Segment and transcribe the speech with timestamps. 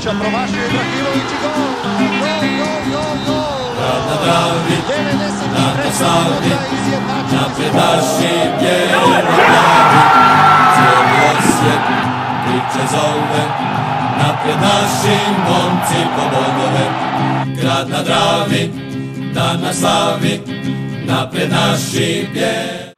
[0.00, 1.52] Ibrahimovića, promašio Ibrahimović i gol!
[2.20, 3.70] Gol, gol, gol, gol!
[4.08, 5.84] Na Dravi, 93.
[5.84, 10.00] na Savi, minuta izjednačen napred naši bijeli glavi.
[10.74, 11.82] Cijeli osjet
[12.44, 13.44] priče zove,
[14.18, 15.16] napred naši
[15.48, 16.86] momci po bodove.
[17.60, 18.70] Grad na Dravi,
[19.34, 20.40] dan na slavi,
[21.06, 22.90] napred naši bijeli.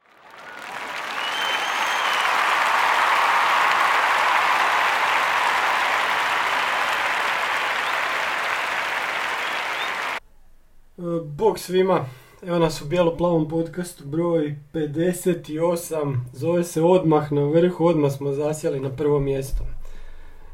[11.03, 11.03] E,
[11.43, 12.05] Bog svima,
[12.43, 18.79] evo nas u bijelo-plavom podcastu broj 58, zove se Odmah na vrhu, odmah smo zasjeli
[18.79, 19.63] na prvo mjesto.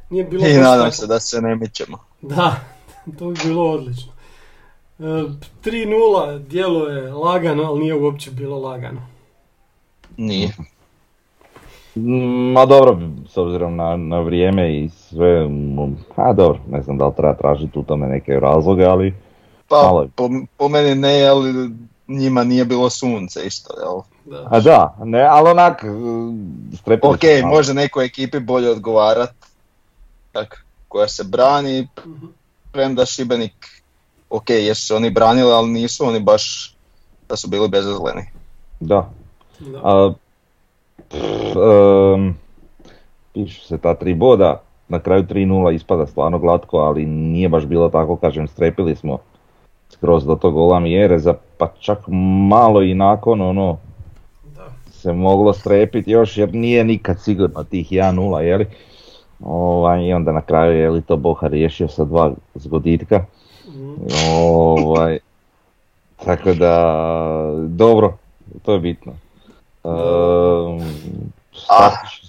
[0.09, 1.97] Nije bilo I nadam tako- se da se ne mićemo.
[2.21, 2.55] Da,
[3.19, 4.11] to bi bilo odlično.
[4.99, 5.03] E,
[5.63, 9.01] 3-0 djeluje lagano, ali nije uopće bilo lagano.
[10.17, 10.49] Nije.
[11.95, 16.97] Mm, Ma dobro, s obzirom na, na vrijeme i sve, mm, a dobro, ne znam
[16.97, 19.13] da li treba tražiti u tome neke razloge, ali
[19.69, 21.71] Pa po, po meni ne, ali
[22.07, 24.01] njima nije bilo sunce isto, jel?
[24.25, 24.47] Da.
[24.49, 25.83] a da, ne, ali onak,
[26.75, 27.55] strepili Ok, malo.
[27.55, 29.29] može nekoj ekipi bolje odgovarat,
[30.31, 32.25] tak, koja se brani, Mhm.
[32.71, 33.83] premda Šibenik,
[34.29, 36.75] ok, jesu se oni branili, ali nisu oni baš
[37.29, 38.21] da su bili bezazleni.
[38.79, 39.09] Da.
[39.59, 39.79] Da.
[39.83, 40.13] A,
[41.09, 41.55] pff,
[43.33, 47.89] pišu se ta tri boda, na kraju 3-0 ispada stvarno glatko, ali nije baš bilo
[47.89, 49.17] tako, kažem, strepili smo
[49.99, 51.99] skroz do tog gola Mjereza, pa čak
[52.49, 53.77] malo i nakon ono,
[54.55, 54.67] Da.
[54.91, 58.65] se moglo strepiti još jer nije nikad sigurno tih 1-0 jeli.
[59.43, 63.25] Ovaj, I onda na kraju je li to Boha riješio sa dva zgoditka.
[63.67, 63.93] Mhm.
[64.37, 65.19] Ovaj,
[66.25, 67.03] tako da,
[67.67, 68.17] dobro,
[68.61, 69.13] to je bitno.
[71.53, 72.28] S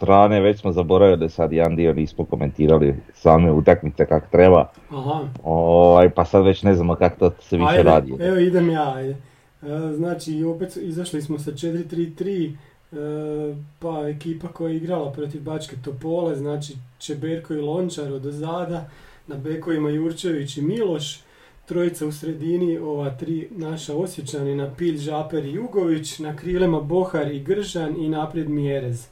[0.00, 4.70] strane već smo zaboravili sad jedan dio nismo komentirali same utakmice kak treba.
[4.90, 5.20] Aha.
[5.44, 8.16] Ovaj, pa sad već ne znamo kako to se više Ajde, radi.
[8.20, 9.16] Evo idem ja, ajde.
[9.62, 12.52] E, Znači, opet izašli smo sa 4-3-3,
[12.92, 18.90] e, pa ekipa koja je igrala protiv Bačke Topole, znači Čeberko i Lončar od zada,
[19.26, 21.20] na bekovima Jurčević i Miloš,
[21.70, 27.40] trojica u sredini, ova tri naša osjećanina, Pilj, Žaper i Jugović, na krilima Bohar i
[27.40, 29.06] Gržan i naprijed Mjerez.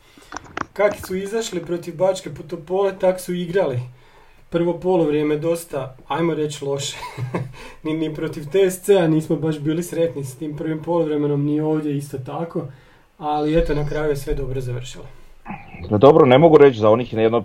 [0.72, 3.80] Kak su izašli protiv Bačke Topole, tak su igrali.
[4.50, 6.96] Prvo polovrijeme dosta, ajmo reći loše.
[7.84, 12.18] ni, ni protiv TSC-a nismo baš bili sretni s tim prvim polovremenom, ni ovdje isto
[12.18, 12.66] tako.
[13.18, 15.04] Ali eto, na kraju je sve dobro završilo.
[15.90, 17.44] No dobro, ne mogu reći za onih jedno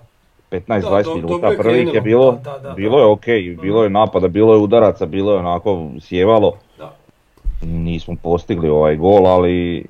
[0.53, 3.25] 15-20 do- dobro minuta prvih je bilo, da, da, da, bilo je ok,
[3.61, 6.53] bilo je napada, bilo je udaraca, bilo je onako sjevalo.
[6.77, 6.93] Da.
[7.61, 9.85] Nismo postigli ovaj gol, ali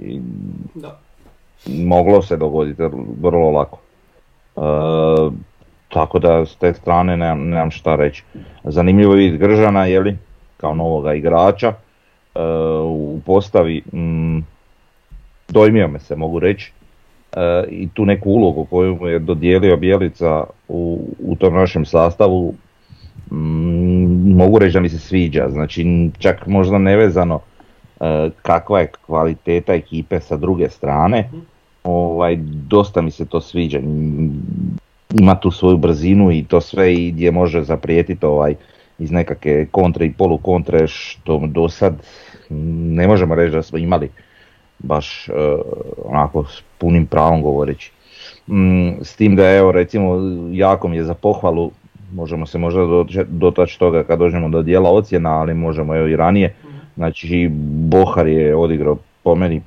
[0.75, 0.99] Da.
[1.67, 2.81] moglo se dogoditi
[3.21, 3.77] vrlo lako.
[4.55, 4.61] E,
[5.89, 8.23] tako da s te strane nemam, nemam šta reći.
[8.63, 10.17] Zanimljivo je vidjeti Gržana, jeli,
[10.57, 12.39] kao novoga igrača e,
[12.83, 13.81] u postavi.
[13.93, 14.39] mm,
[15.49, 16.73] dojmio me se, mogu reći.
[17.37, 22.53] E, I tu neku ulogu koju mu je dodijelio Bjelica u, u tom našem sastavu
[23.31, 25.49] mm, mogu reći da mi se sviđa.
[25.49, 27.39] Znači čak možda nevezano
[27.99, 31.29] e, kakva je kvaliteta ekipe sa druge strane.
[31.83, 33.79] Ovaj, dosta mi se to sviđa.
[35.19, 38.55] Ima tu svoju brzinu i to sve i gdje može zaprijetiti ovaj,
[38.99, 41.93] iz nekakve kontre i polukontre što do sad
[42.49, 44.09] mm, ne možemo reći da smo imali
[44.79, 45.31] baš e,
[46.05, 47.91] onako s punim pravom govoreći.
[48.47, 50.19] Mm, s tim da evo recimo
[50.51, 51.71] jako mi je za pohvalu,
[52.13, 52.81] možemo se možda
[53.27, 56.55] dotaći toga kad dođemo do dijela ocjena, ali možemo evo i ranije.
[56.95, 57.49] Znači
[57.89, 59.61] Bohar je odigrao po meni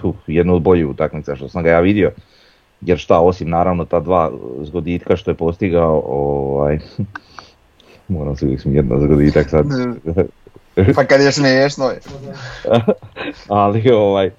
[0.00, 2.10] fu, jednu od boljih utakmica što sam ga ja vidio.
[2.80, 4.30] Jer šta, osim naravno ta dva
[4.62, 6.78] zgoditka što je postigao, ovaj,
[8.08, 9.66] moram se uvijek smijeti na zgoditak sad.
[10.94, 12.00] Pa kad je smiješno je.
[13.48, 14.30] ali ovaj,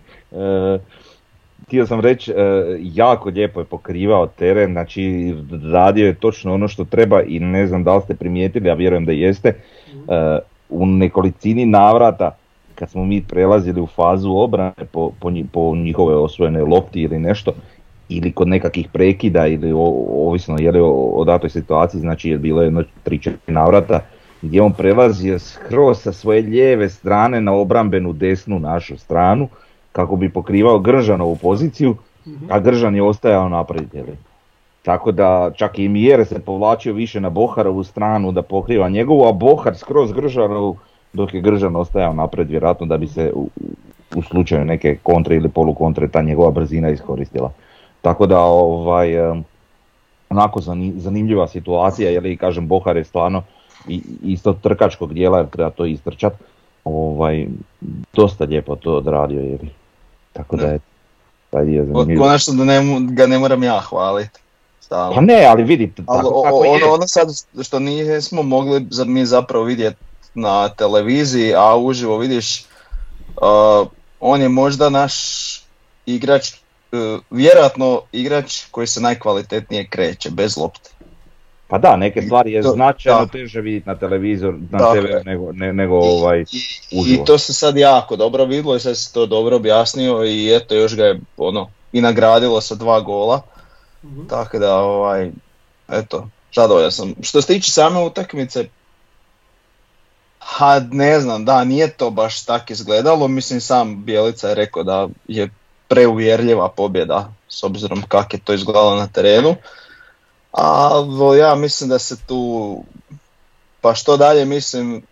[1.65, 2.35] htio sam reći, e,
[2.81, 5.33] jako lijepo je pokrivao teren, znači
[5.73, 9.05] radio je točno ono što treba i ne znam da li ste primijetili, a vjerujem
[9.05, 10.39] da jeste, e,
[10.69, 12.35] u nekolicini navrata
[12.75, 17.51] kad smo mi prelazili u fazu obrane po, po, po njihove osvojene lopti ili nešto,
[18.09, 22.37] ili kod nekakvih prekida ili o- ovisno je li o, o datoj situaciji, znači je
[22.37, 23.99] bilo jedno 3-4 navrata
[24.41, 29.47] gdje on prelazio skroz sa svoje lijeve strane na obrambenu desnu našu stranu
[29.93, 31.95] kako bi pokrivao Gržanovu poziciju,
[32.49, 33.93] a Gržan je ostajao naprijed.
[33.93, 34.17] je li.
[34.81, 39.31] Tako da čak i Mjere se povlačio više na Boharovu stranu da pokriva njegovu, a
[39.31, 40.77] Bohar skroz Gržanovu
[41.13, 43.49] dok je Gržan ostajao naprijed vjerojatno da bi se u,
[44.15, 47.51] u slučaju neke kontre ili polukontre ta njegova brzina iskoristila.
[48.01, 49.13] Tako da ovaj,
[50.29, 53.43] onako zani- zanimljiva situacija, jer i kažem Bohar je stvarno
[54.23, 56.33] isto trkačkog dijela jer treba to istrčat.
[56.85, 57.47] Ovaj,
[58.13, 59.57] dosta lijepo to odradio je.
[60.33, 60.79] Tako da je
[61.49, 62.19] taj dio zanimljiv.
[62.19, 64.39] Konačno da ne, ga ne moram ja hvaliti.
[64.81, 65.15] Stalno.
[65.15, 66.71] Pa ne, ali vidi, Ali tako, o- tako je.
[66.71, 67.27] ono, ono sad
[67.61, 69.97] što nismo mogli za- mi zapravo vidjeti
[70.33, 72.65] na televiziji, a uživo vidiš,
[73.35, 73.87] uh,
[74.19, 75.13] on je možda naš
[76.05, 76.51] igrač,
[76.91, 80.89] uh, vjerojatno igrač koji se najkvalitetnije kreće, bez lopte.
[81.73, 83.31] Pa da, neke stvari je To- značajno da.
[83.31, 86.45] teže vidjeti na televizor, na Tako TV nego, ne- nego ovaj,
[86.91, 87.23] uživo.
[87.23, 90.75] I to se sad jako dobro vidjelo i sad se to dobro objasnio i eto
[90.75, 93.41] još ga je ono i nagradilo sa dva gola.
[94.03, 94.27] Mhm.
[94.27, 95.31] Tako da ovaj,
[95.89, 97.13] eto, zadovoljan sam.
[97.21, 98.65] Što se tiče same utakmice,
[100.39, 105.07] ha ne znam, da nije to baš tak izgledalo, mislim sam Bjelica je rekao da
[105.27, 105.49] je
[105.87, 109.55] preuvjerljiva pobjeda s obzirom kako je to izgledalo na terenu.
[110.53, 112.83] Ali ja mislim da se tu,
[113.81, 115.03] pa što dalje mislim,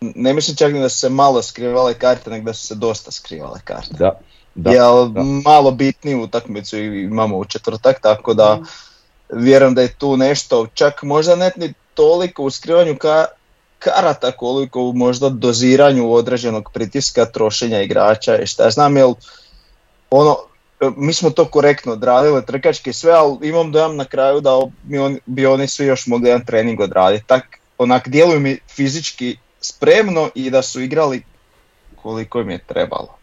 [0.00, 3.10] ne mislim čak ni da su se malo skrivale karte, nego da su se dosta
[3.10, 3.94] skrivale karte.
[3.98, 4.20] Da,
[4.54, 5.22] da, Jel da.
[5.22, 8.60] malo bitniju utakmicu imamo u četvrtak, tako da
[9.32, 13.24] vjerujem da je tu nešto, čak možda ne ni toliko u skrivanju ka,
[13.78, 19.14] karata koliko u možda doziranju određenog pritiska, trošenja igrača i šta ja znam, jel
[20.10, 20.36] ono,
[20.96, 24.50] mi smo to korektno odradili, trkački sve, ali imam dojam na kraju da
[24.82, 27.26] bi, on, bi oni svi još mogli jedan trening odraditi.
[27.26, 31.22] Tak, onak djeluju mi fizički spremno i da su igrali
[32.02, 33.16] koliko im je trebalo.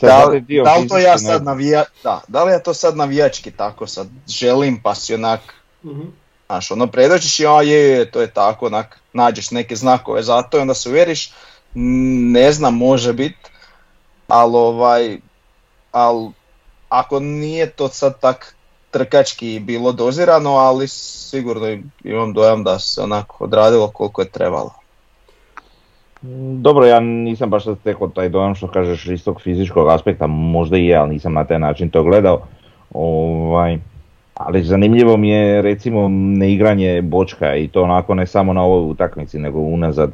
[0.00, 2.96] Sad, Da, dio da li to ja sad navija, da, da li ja to sad
[2.96, 5.40] navijački tako sad želim pa si onak,
[5.84, 6.02] Mhm.
[6.46, 10.42] znaš, ono predoćiš i a je, je, to je tako, onak, nađeš neke znakove za
[10.42, 11.32] to i onda se uvjeriš,
[11.74, 13.36] ne znam, može bit,
[14.28, 15.18] ali ovaj,
[15.92, 16.30] ali
[16.88, 18.56] ako nije to sad tak
[18.90, 24.70] trkački bilo dozirano, ali sigurno imam dojam da se onako odradilo koliko je trebalo.
[26.60, 30.76] Dobro, ja nisam baš sad stekao taj dojam što kažeš iz tog fizičkog aspekta, možda
[30.76, 32.42] i je, ali nisam na taj način to gledao.
[32.94, 33.78] Ovaj,
[34.34, 39.38] ali zanimljivo mi je recimo neigranje Bočka i to onako ne samo na ovoj utakmici
[39.38, 40.12] nego unazad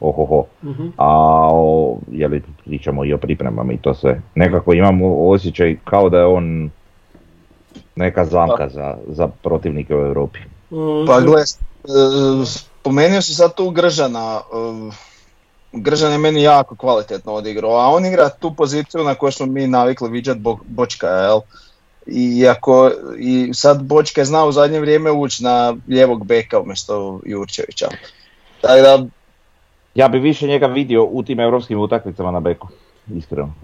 [0.00, 0.44] ohoho.
[0.64, 0.88] Mhm.
[0.96, 1.08] A
[1.52, 4.20] o, je li pričamo i o pripremama i to sve.
[4.34, 6.70] Nekako imam osjećaj kao da je on
[7.96, 10.38] neka zamka za, za protivnike u Europi.
[10.38, 10.44] E,
[11.06, 11.44] Pa gle,
[12.46, 14.90] spomenuo si sad tu Gržana, e,
[15.72, 19.66] Gržan je meni jako kvalitetno odigrao, a on igra tu poziciju na kojoj smo mi
[19.66, 21.40] navikli viđati Bo, Bočka, jel?
[22.06, 27.20] I, ako, I sad Bočka je znao u zadnje vrijeme ući na lijevog beka umjesto
[27.24, 27.88] Jurčevića.
[28.60, 29.06] Tako da,
[29.94, 32.68] Ja bi više njega vidio u tim europskim utakmicama na beku,
[33.16, 33.54] iskreno.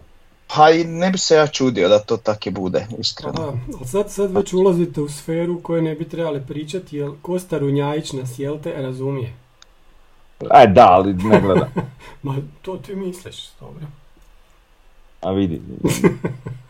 [0.55, 3.33] pa i ne bi se ja čudio da to tako bude, iskreno.
[3.33, 7.11] Da, ali sad, sad već ulazite u sferu u kojoj ne bi trebali pričati, jer
[7.23, 9.33] Kosta Runjajić nas, jel te, razumije?
[10.51, 11.69] Aj da, ali ne gleda.
[12.23, 13.87] Ma, to ti misliš, dobro.
[15.21, 15.61] A vidi.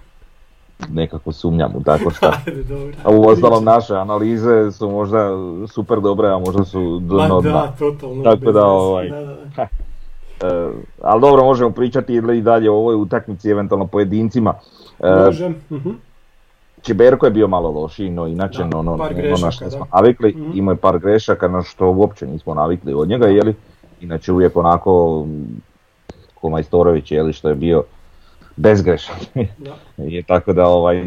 [0.93, 2.33] Nekako sumnjam u tako šta.
[3.05, 5.31] A u ostalom naše analize su možda
[5.69, 8.23] super dobre, a možda su dno da, totalno.
[8.25, 9.21] Tako da, ovaj, Da,
[9.57, 9.63] da.
[10.43, 10.71] E,
[11.03, 14.55] ali dobro, možemo pričati i dalje o ovoj utakmici, eventualno pojedincima.
[15.01, 15.49] E, Može.
[15.49, 15.91] mhm.
[16.83, 20.33] Čeberko je bio malo lošiji, no inače Da, ono, ono grešaka, na što smo navikli,
[20.33, 20.51] Mhm.
[20.59, 23.55] imao je par grešaka na što uopće nismo navikli od njega, jeli?
[24.01, 25.25] Inače uvijek onako
[26.35, 27.83] ko Majstorović, jeli, što je bio
[28.57, 29.17] bezgrešan.
[29.97, 31.03] Je tako da ovaj,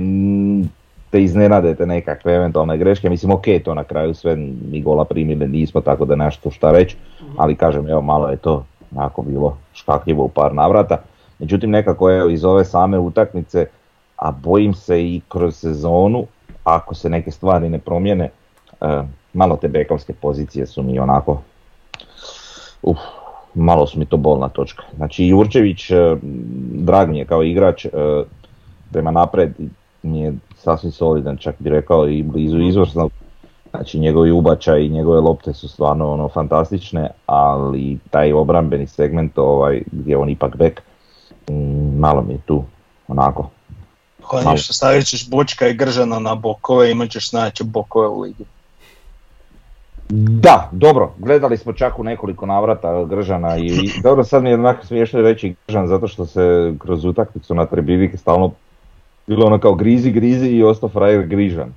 [1.09, 4.35] te iznenade te nekakve eventualne greške, mislim ok, to na kraju sve
[4.71, 7.31] mi gola primili nismo, tako da nešto šta reći, Mhm.
[7.37, 8.65] ali kažem, evo malo je to
[8.95, 10.97] onako bilo škakljivo u par navrata.
[11.39, 13.65] Međutim, nekako evo iz ove same utakmice,
[14.15, 16.25] a bojim se i kroz sezonu,
[16.63, 18.29] ako se neke stvari ne promijene,
[18.81, 19.01] e,
[19.33, 21.41] malo te bekovske pozicije su mi onako,
[22.81, 22.97] uf,
[23.53, 24.83] malo su mi to bolna točka.
[24.95, 26.15] Znači Jurčević, e,
[26.73, 27.89] drag mi je kao igrač, e,
[28.91, 29.53] prema napred
[30.03, 33.09] mi je sasvim solidan, čak bi rekao i blizu izvrsno.
[33.69, 39.81] Znači njegovi ubačaj i njegove lopte su stvarno ono fantastične, ali taj obrambeni segment ovaj,
[39.91, 40.81] gdje je on ipak bek,
[41.49, 42.63] mm, malo mi je tu
[43.07, 43.49] onako.
[44.23, 48.45] Ako ništa, stavit ćeš Bočka i Gržana na bokove, imat ćeš najjače bokove u ligi.
[50.11, 54.55] Da, dobro, gledali smo čak u nekoliko navrata Gržana i, i dobro sad mi je
[54.55, 58.51] onako smiješno reći Gržan zato što se kroz utakmicu na Trebivike stalno
[59.27, 61.73] bilo ono kao grizi, grizi i ostao frajer Grižan.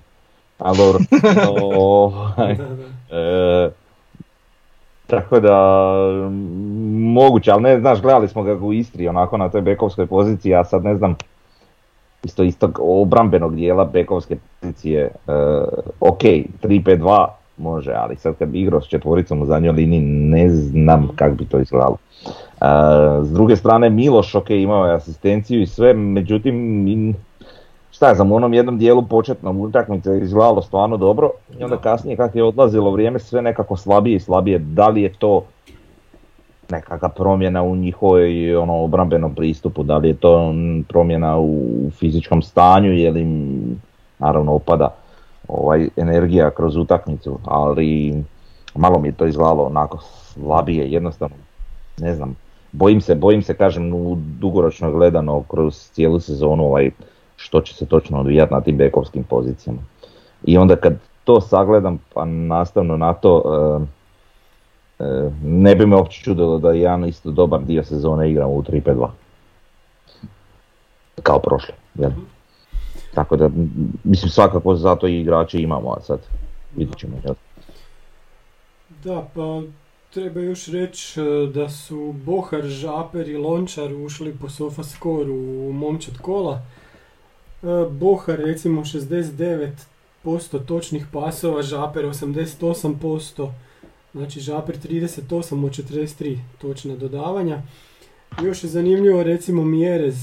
[0.59, 0.99] A dobro,
[1.77, 2.53] ovaj,
[3.11, 3.71] e,
[5.07, 5.87] tako da
[6.93, 10.65] moguće, ali ne znaš, gledali smo ga u Istri onako na toj bekovskoj poziciji, a
[10.65, 11.15] sad ne znam
[12.23, 15.11] isto istog obrambenog dijela bekovske pozicije, e,
[16.01, 21.09] ok, 3-5-2 može, ali sad kad bi igrao s četvoricom u zadnjoj liniji ne znam
[21.17, 21.97] kako bi to izgledalo.
[22.27, 22.67] E,
[23.23, 27.15] s druge strane Miloš, ok, imao je asistenciju i sve, međutim, in-
[27.91, 32.17] šta je znam, u onom jednom dijelu početnom utakmice izgledalo stvarno dobro i onda kasnije
[32.17, 35.45] kako je odlazilo vrijeme sve nekako slabije i slabije, da li je to
[36.71, 40.55] nekakva promjena u njihovoj ono, obrambenom pristupu, da li je to
[40.89, 43.81] promjena u fizičkom stanju, je li im,
[44.19, 44.95] naravno opada
[45.53, 48.23] ovaj, energija kroz utakmicu, ali
[48.75, 51.37] malo mi je to izgledalo onako slabije, jednostavno,
[51.99, 52.37] ne znam,
[52.73, 56.91] bojim se, bojim se kažem u dugoročno gledano kroz cijelu sezonu ovaj,
[57.37, 59.81] što će se točno odvijati na tim bekovskim pozicijama.
[60.45, 60.95] I onda kad
[61.25, 63.43] to sagledam, pa nastavno na to,
[64.99, 68.63] e, e, ne bi me uopće čudilo da jedan isto dobar dio sezone igramo u
[68.63, 69.09] 3-5-2.
[71.23, 72.11] Kao prošle, jel?
[73.15, 73.51] Tako da,
[74.05, 76.21] mislim svakako zato i igrače imamo, a sad
[76.77, 77.17] vidjet ćemo.
[77.25, 77.35] Jel?
[79.05, 79.63] Da, pa
[80.11, 85.73] treba još reći e, da su Bohar, Žaper i Lončar ušli po sofa skoru u
[85.73, 86.63] momčad kola.
[87.63, 89.73] E, Bohar recimo 69%
[90.67, 93.51] točnih pasova, Žaper 88%,
[94.13, 97.63] znači Žaper 38 od 43 točna dodavanja.
[98.43, 100.15] Još je zanimljivo recimo Mjerez,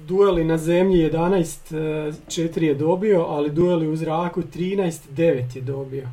[0.00, 5.62] dueli na zemlji 11, e, 4 je dobio, ali dueli u zraku 13, 9 je
[5.62, 6.08] dobio.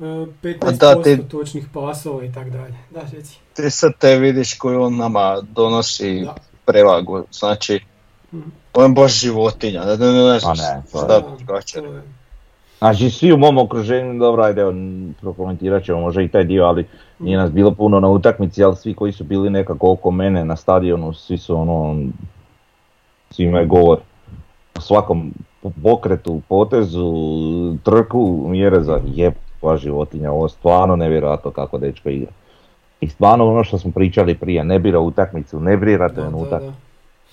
[0.00, 0.02] E,
[0.42, 2.74] 15% da, ti- točnih pasova i tak dalje.
[2.90, 3.38] Da, reci.
[3.52, 6.34] Ti sad te vidiš koju on nama donosi Da.
[6.64, 7.80] prevagu, znači
[8.32, 8.48] Mhm.
[8.74, 11.36] on je baš životinja, ne, ne, ne, ne znam Pa ne, to je- šta Da,
[11.36, 12.02] drugačije to je-
[12.82, 14.62] Znači svi u mom okruženju, dobro ajde,
[15.20, 16.86] prokomentirat ćemo možda i taj dio, ali
[17.18, 20.56] nije nas bilo puno na utakmici, ali svi koji su bili nekako oko mene na
[20.56, 21.96] stadionu, svi su ono,
[23.30, 23.98] svi imaju govor
[24.76, 25.32] o svakom
[25.82, 27.12] pokretu, potezu,
[27.82, 32.32] trku, mjere za jeb, koja životinja, ovo je stvarno nevjerojatno kako dečko igra.
[33.00, 36.62] I stvarno ono što smo pričali prije, ne bira utakmicu, ne bira trenutak,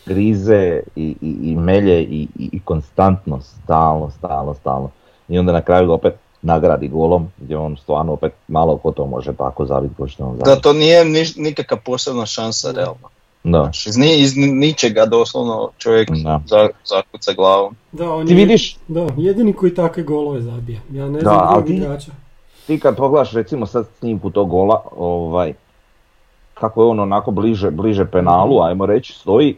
[0.06, 4.90] grize i, i, i melje i, i, i konstantno, stalno, stalno, stalno.
[5.30, 9.06] I onda na kraju ga opet nagradi golom, gdje on stvarno opet malo ko to
[9.06, 10.64] može tako zabiti ko što on Da zabiti.
[10.64, 13.08] to nije niš- nikakva posebna šansa realno.
[13.44, 13.60] Da.
[13.60, 16.42] Znači, iz, ni- iz ničega doslovno čovjek Da.
[16.46, 17.76] za, zakuca glavom.
[17.92, 20.80] Da, on Ti je- vidiš, Da, jedini koji takve golove zabija.
[20.92, 22.12] Ja ne Da, znam drugog ti- igrača.
[22.68, 25.54] ti kad pogledaš recimo sad snimku tog gola, ovaj,
[26.54, 29.56] kako je on onako bliže, bliže penalu, ajmo reći, stoji,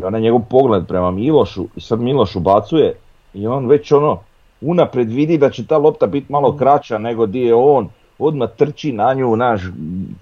[0.00, 2.94] i onaj njegov pogled prema Milošu, i sad Miloš ubacuje,
[3.34, 4.18] i on već ono,
[4.60, 8.92] unaprijed vidi da će ta lopta biti malo kraća nego di je on, odmah trči
[8.92, 9.60] na nju, naš,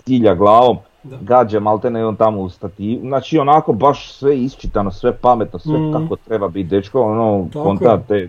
[0.04, 1.16] cilja glavom, Da.
[1.20, 5.92] gađa maltene on tamo u stativu, znači onako baš sve isčitano, sve pametno, sve Mhm.
[5.92, 8.28] kako treba biti, dečko, ono, Tako konta te,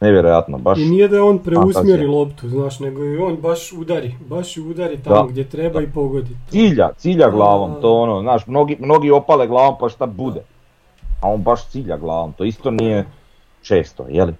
[0.00, 4.14] nevjerojatno, baš, I nije da on preusmjeri loptu, znaš, nego i on baš udari.
[4.28, 5.28] Baš udari tamo Da.
[5.28, 6.36] gdje treba i pogodi.
[6.48, 7.94] cilja, cilja Da, glavom, da, to da.
[7.94, 10.40] ono, znaš, mnogi, mnogi opale glavom pa šta bude,
[11.22, 13.04] a on baš cilja glavom, to isto nije
[13.62, 14.32] često, jeli?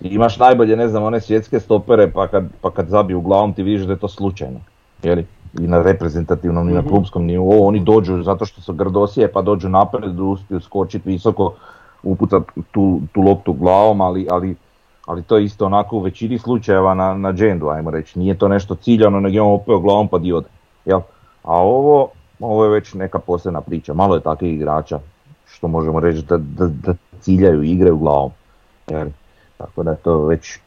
[0.00, 3.86] Imaš najbolje, ne znam, one svjetske stopere pa kad, pa kad zabiju glavom ti vidiš
[3.86, 4.60] da je to slučajno,
[5.02, 5.26] jeli?
[5.60, 6.88] I na reprezentativnom i na Mhm.
[6.88, 11.54] klubskom nivou, oni dođu zato što su grdosije pa dođu naprijed, uspiju skočiti visoko,
[12.02, 14.56] upucat tu, tu loptu glavom, ali, ali,
[15.06, 18.18] ali to je isto onako u većini slučajeva na, na džendu, ajmo reći.
[18.18, 20.48] Nije to nešto ciljano, nego je on opeo glavom pa di ode.
[20.84, 21.00] Jel?
[21.42, 22.08] A ovo,
[22.40, 23.94] ovo je već neka posebna priča.
[23.94, 24.98] Malo je takvih igrača
[25.46, 28.30] što možemo reći da, da, da ciljaju i igraju glavom.
[28.90, 29.08] Jel?
[29.58, 30.58] Tako da je to već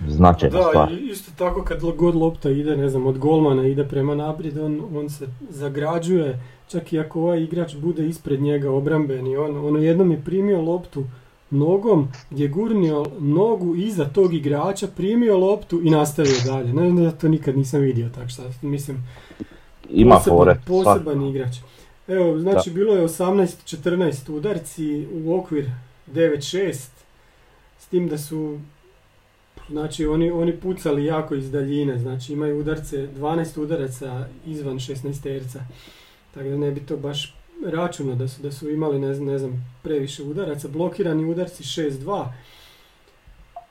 [0.00, 0.92] značajna Da, stvar.
[0.92, 5.10] isto tako kad god lopta ide, ne znam, od golmana ide prema naprijed, on, on
[5.10, 9.36] se zagrađuje, čak i ako ovaj igrač bude ispred njega obrambeni.
[9.36, 11.04] On, ono jednom je primio loptu
[11.50, 16.72] nogom, gdje je gurnio nogu iza tog igrača, primio loptu i nastavio dalje.
[16.74, 19.04] Ne znam da to nikad nisam vidio, tako šta, mislim,
[19.90, 20.56] Ima poseban, fore.
[20.66, 21.56] poseban igrač.
[22.08, 25.70] Evo, znači bilo je 18-14 udarci u okvir
[26.08, 26.88] 9-6,
[27.86, 28.58] s tim da su
[29.68, 35.60] Znači oni, oni pucali jako iz daljine, znači imaju udarce, 12 udaraca izvan 16 terca.
[36.34, 39.38] Tako da ne bi to baš računo da su, da su imali ne znam, ne
[39.38, 40.68] znam previše udaraca.
[40.68, 42.26] Blokirani udarci 6-2.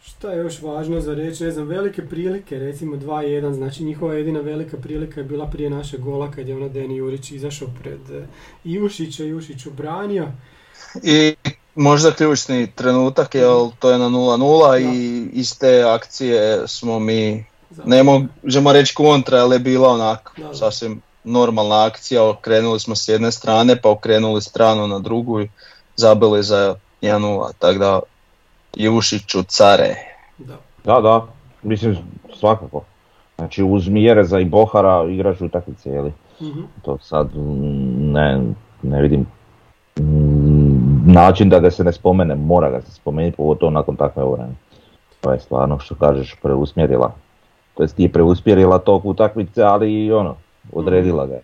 [0.01, 4.39] Šta je još važno za reći, ne znam, velike prilike, recimo 2-1, znači njihova jedina
[4.39, 8.27] velika prilika je bila prije našeg gola kad je ono Deni Jurić izašao pred eh,
[8.63, 10.27] Ivušića, Ivušić obranio.
[11.03, 11.35] I
[11.75, 17.45] možda ključni trenutak, jer to je na 0-0 i iz te akcije smo mi,
[17.85, 23.31] ne možemo reći kontra, ali je bila onak sasvim normalna akcija, okrenuli smo s jedne
[23.31, 25.49] strane pa okrenuli stranu na drugu i
[25.95, 27.99] zabili za 1-0, tako da
[28.75, 29.95] Jušiću care.
[30.37, 30.57] Da.
[30.83, 31.27] Da, da,
[31.63, 31.97] mislim
[32.39, 32.83] svakako.
[33.35, 36.13] Znači uz Mjereza i Bohara igraš utakmice, jeli?
[36.41, 36.61] Mhm.
[36.81, 38.41] To sad mm, ne,
[38.83, 39.25] ne vidim
[41.05, 44.55] način da ga se ne spomene, mora ga se spomenuti, pogotovo nakon takve obrane.
[45.21, 47.13] To je stvarno što kažeš preusmjerila.
[47.73, 50.35] To jest je preusmjerila tog utakmice, ali i ono,
[50.73, 51.41] odredila ga je.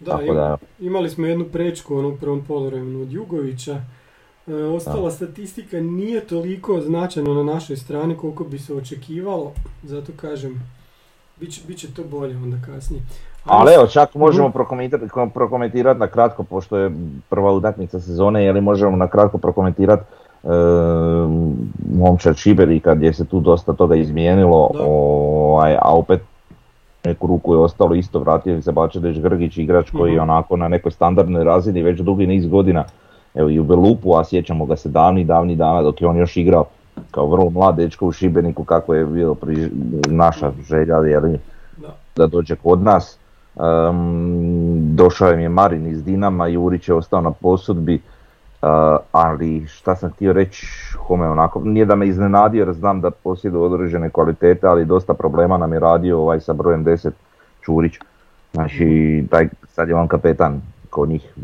[0.00, 3.80] Da, Tako da- imali smo jednu prečku ono, u prvom poluvremenu od Jugovića.
[4.46, 10.62] E, ostala statistika nije toliko značajna na našoj strani koliko bi se očekivalo, zato kažem,
[11.40, 13.02] bit će, bit će to bolje onda kasnije.
[13.46, 14.18] Ali evo, čak Mhm.
[14.20, 16.90] možemo prokomentirati, prokomentirati na kratko, pošto je
[17.28, 20.02] prva utakmica sezone, je li možemo na kratko prokomentirati
[20.44, 20.48] e,
[21.92, 26.20] momčad Šibenika gdje se tu dosta toga izmijenilo, ovaj, a opet
[27.04, 30.30] neku ruku je ostalo isto, vratio se Bačedeć Grgić, igrač koji je Mhm.
[30.30, 32.84] onako na nekoj standardnoj razini već dugi niz godina,
[33.34, 36.36] evo i u Belupu, a sjećamo ga se davni, davni dana dok je on još
[36.36, 36.64] igrao
[37.10, 39.70] kao vrlo mlad dečko u Šibeniku, kako je bio pri,
[40.08, 41.38] naša želja, je li,
[42.16, 43.18] da dođe kod nas.
[43.56, 48.68] Um, došao im je Marin iz Dinama, Jurić je ostao na posudbi, uh,
[49.12, 50.66] ali šta sam htio reći,
[50.98, 55.56] Home onako, nije da me iznenadio jer znam da posjeduje određene kvalitete, ali dosta problema
[55.56, 57.10] nam je radio ovaj sa brojem 10
[57.60, 57.94] Čurić.
[58.52, 61.34] Znači, taj, sad je on kapetan kod njih.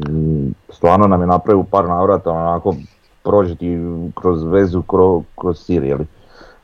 [0.68, 2.74] Stvarno nam je napravio par navrata onako
[3.22, 3.78] prožiti
[4.14, 6.06] kroz vezu, kroz, kroz sir, jeli.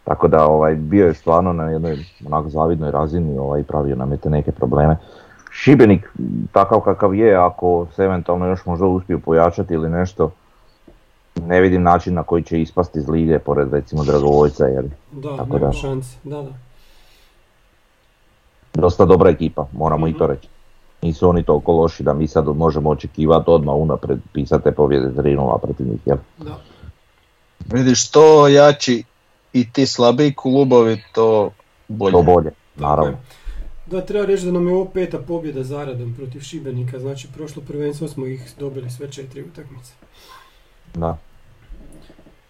[0.04, 4.18] Tako da ovaj, bio je stvarno na jednoj onako zavidnoj razini ovaj, pravio nam je
[4.18, 4.96] te neke probleme.
[5.58, 6.12] Šibenik,
[6.52, 10.30] takav kakav je, ako se eventualno još možda uspiju pojačati ili nešto,
[11.36, 15.52] ne vidim način na koji će ispasti iz lige, pored recimo Dragovojca, jer Da, Tako
[15.52, 15.72] nema da.
[15.72, 16.16] šanse.
[16.24, 16.50] Da, da.
[18.74, 20.32] dosta dobra ekipa, moramo i to Mhm.
[20.32, 20.48] reći.
[21.02, 25.58] Nisu oni toliko loši da mi sad možemo očekivati odmah unapred pisati te pobjede 3-0
[25.58, 26.16] protiv njih, jel?
[26.38, 26.58] da.
[27.68, 29.04] Vidiš, to jači
[29.52, 31.50] i ti slabiji klubovi, to
[31.88, 32.12] bolje.
[32.12, 33.12] To bolje, naravno.
[33.90, 38.08] Da, treba reći da nam je ovo peta pobjeda zaradom protiv Šibenika, znači prošlo prvenstvo
[38.08, 39.92] smo ih dobili sve četiri utakmice.
[40.94, 41.18] Da.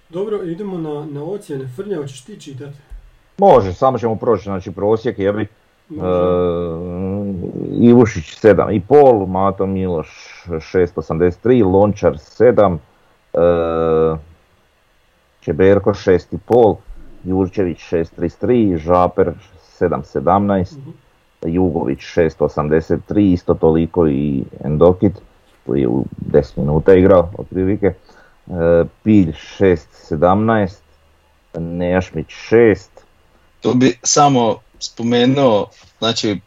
[0.09, 1.69] Dobro, idemo na, na ocjene.
[1.77, 2.77] Frnja, hoćeš ti čitati?
[3.39, 5.47] Može, samo ćemo proći, znači prosjek je bi.
[5.91, 5.97] Uh,
[7.81, 12.79] Ivušić 7,5, Mato Miloš 6,83, Lončar 7,
[13.33, 14.19] uh,
[15.41, 16.77] Čeberko 6,5,
[17.25, 19.33] Jurčević 6,33, Žaper
[19.81, 20.91] 7,17, Mhm.
[21.47, 25.13] Jugović 6,83, isto toliko i Endokit
[25.67, 27.93] koji je u 10 minuta igrao otprilike,
[28.47, 28.57] uh,
[29.03, 30.75] Pilj 6,17,
[31.59, 32.77] Nejašmić 6,
[33.61, 35.67] Tu bi samo spomenuo,
[35.99, 36.41] znači,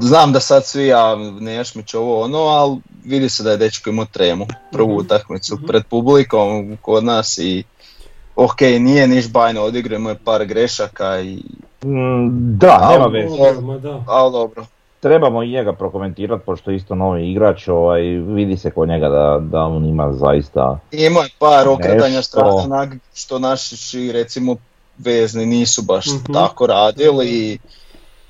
[0.00, 4.04] znam da sad svi ja Nejašmić ovo ono, ali vidi se da je dečko imao
[4.04, 4.98] tremu, prvu Mhm.
[4.98, 5.66] utakmicu Mhm.
[5.66, 7.64] pred publikom kod nas i
[8.36, 11.42] ok, nije niš bajno odigrao, je par grešaka i,
[11.84, 13.36] Mm, Da, A, nema veze.
[14.06, 14.66] Ali dobro.
[15.00, 19.38] Trebamo i njega prokomentirati, pošto je isto novi igrač, ovaj, vidi se kod njega da,
[19.42, 20.78] da on ima zaista...
[20.92, 24.56] Imao je par okretanja strana što naši recimo
[24.98, 26.32] vezni nisu baš Mhm.
[26.32, 27.58] tako radili i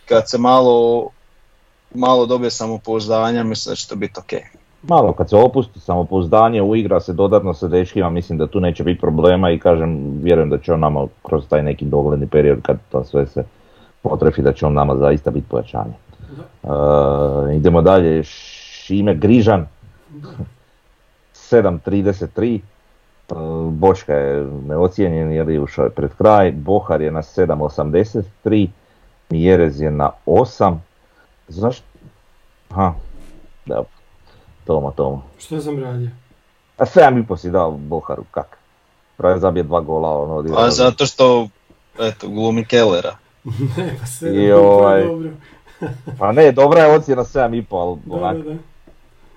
[0.08, 1.08] kad se malo
[1.94, 4.32] malo dobije samopouzdanja mislim da će to biti ok.
[4.88, 9.00] Malo kad se opusti samopouzdanje, uigra se dodatno sa dečkima, mislim da tu neće biti
[9.00, 13.04] problema i kažem, vjerujem da će on nama kroz taj neki dogledni period kad to
[13.04, 13.44] sve se
[14.02, 15.94] potrefi, da će on nama zaista biti pojačanje.
[16.62, 16.70] Uh,
[17.54, 19.66] idemo dalje, Šime Grižan,
[21.34, 22.60] 7.33,
[23.30, 28.68] uh, Bočka je neocijenjen jer je ušao pred kraj, Bohar je na 7.83,
[29.30, 30.76] Mjerez je na 8,
[31.48, 31.86] zašto?
[32.70, 32.94] Aha,
[33.66, 34.03] dobro,
[34.64, 35.18] Toma, Toma.
[35.38, 36.08] Što sam radio?
[36.78, 38.58] A 7.5 si dao Boharu, kak?
[39.16, 40.44] Pravi zabije dva gola, ono.
[40.56, 41.48] A zato što
[42.00, 43.16] eto glumi Kellera.
[43.76, 45.30] ne, pa sve I da to ovaj- je dobro.
[46.18, 48.56] Pa ne, dobra je ocjena 7.5, ali Da, onak, da, da.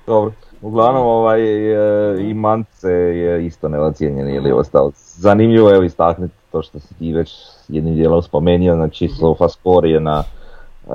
[0.07, 0.31] dobro.
[0.61, 4.91] Uglavnom ovaj, e, i Mance je isto neocijenjen ili ostao.
[5.15, 7.35] Zanimljivo je istaknuti to što si ti već
[7.67, 10.89] jednim dijelom spomenuo, znači Sofascore je na e,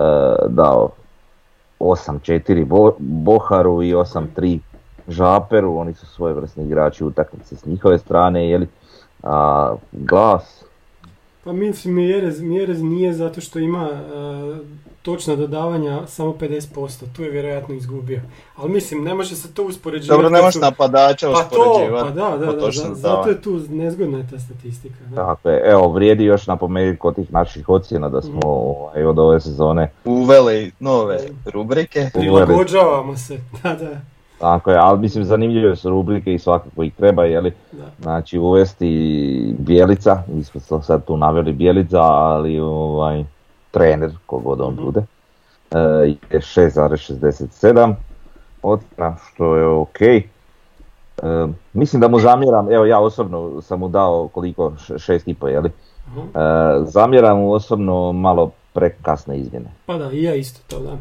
[0.49, 0.91] dao
[1.83, 4.59] 8-4 Bo- Boharu i 8-3
[5.09, 8.69] Žaperu, oni su svojevrsni igrači utakmice s njihove strane, jeli,
[9.23, 10.65] a glas,
[11.45, 17.31] Pa mislim, Mjerez, Mjerez nije zato što ima e, točna dodavanja samo 50%, tu je
[17.31, 18.21] vjerojatno izgubio.
[18.57, 20.09] Ali mislim, ne može se to uspoređivati.
[20.23, 22.09] Dobro, nemaš su- napadača Pa to, uspoređivati.
[22.09, 22.95] pa da, da, da, dodavanju.
[22.95, 24.95] zato je tu nezgodna je ta statistika.
[25.11, 25.17] Da.
[25.17, 29.41] Tako je, evo vrijedi još napomenuti kod tih naših ocjena da smo ovaj, od ove
[29.41, 32.11] sezone Uveli nove rubrike.
[32.15, 34.01] Prilagođavamo se, da, da.
[34.43, 37.85] Tako je, ali mislim zanimljive su rubrike i svakako ih treba, jeli, Da.
[38.01, 38.89] znači uvesti
[39.59, 43.25] Bijelica, mi smo sad tu naveli Bijelica, ali ovaj,
[43.71, 44.85] trener, kogod on Mhm.
[44.85, 45.01] bude,
[45.71, 45.79] e,
[46.31, 47.95] je 6,67
[48.63, 50.01] ocjena, što je ok.
[50.01, 50.25] E,
[51.73, 55.49] mislim da mu zamjeram, evo ja osobno sam mu dao koliko, Š- šest i po,
[55.49, 55.71] jeli?
[56.09, 56.21] Aha.
[56.21, 59.71] E, zamjeram mu osobno malo prekasne izmjene.
[59.87, 60.97] Pa da, i ja isto to da.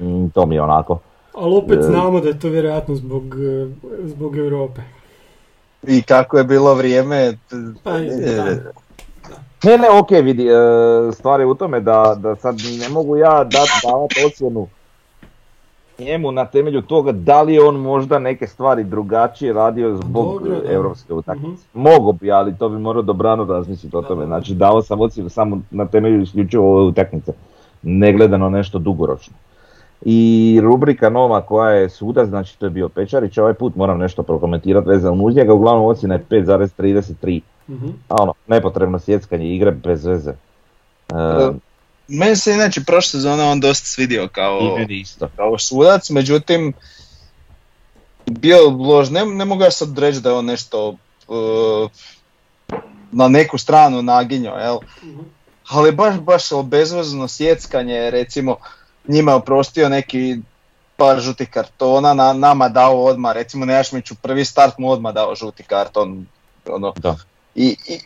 [0.00, 0.98] Mm, to mi je onako.
[1.34, 1.82] Ali opet E.
[1.82, 3.66] znamo da je to vjerojatno zbog, e,
[4.04, 4.80] zbog Europe.
[5.82, 8.44] I kako je bilo vrijeme, t- Pa, e, da.
[9.64, 10.52] Ne, ne, ok, vidi, e,
[11.12, 14.68] stvar je u tome da, da sad ne mogu ja dati davati ocjenu
[15.98, 20.72] njemu na temelju toga da li je on možda neke stvari drugačije radio zbog da.
[20.72, 21.64] europske utakmice.
[21.74, 21.82] Mhm.
[21.82, 24.26] Mogu bi, ali to bi morao dobrano razmisliti o tome.
[24.26, 27.32] Znači dao sam ocjenu samo na temelju isključivo ove utakmice,
[27.82, 29.34] ne gledano nešto dugoročno.
[30.04, 34.22] I rubrika nova koja je sudac, znači to je bio Pečarić, ovaj put moram nešto
[34.22, 37.40] prokomentirati vezano uz njega, uglavnom ocjena je 5,33.
[37.68, 37.88] Mhm.
[38.08, 40.30] A ono, nepotrebno sjeckanje igre bez veze.
[40.30, 40.34] E,
[41.14, 41.52] Da.
[42.08, 45.28] Meni se inače prošle sezone on dosta svidio kao, isto.
[45.36, 46.72] kao sudac, međutim
[48.26, 50.88] bio lož, ne, ne mogu ja sad reći da je on nešto
[51.28, 51.90] uh,
[53.12, 54.78] na neku stranu naginjao, jel?
[55.04, 55.20] Mhm.
[55.68, 58.56] Ali baš, baš ovo bezvezno sjeckanje, recimo
[59.08, 60.36] njima je oprostio neki
[60.96, 65.62] par žutih kartona, na, nama dao odmah, recimo Nejašmiću prvi start mu odmah dao žuti
[65.62, 66.26] karton,
[66.68, 67.16] ono, Da.
[67.54, 68.00] i, i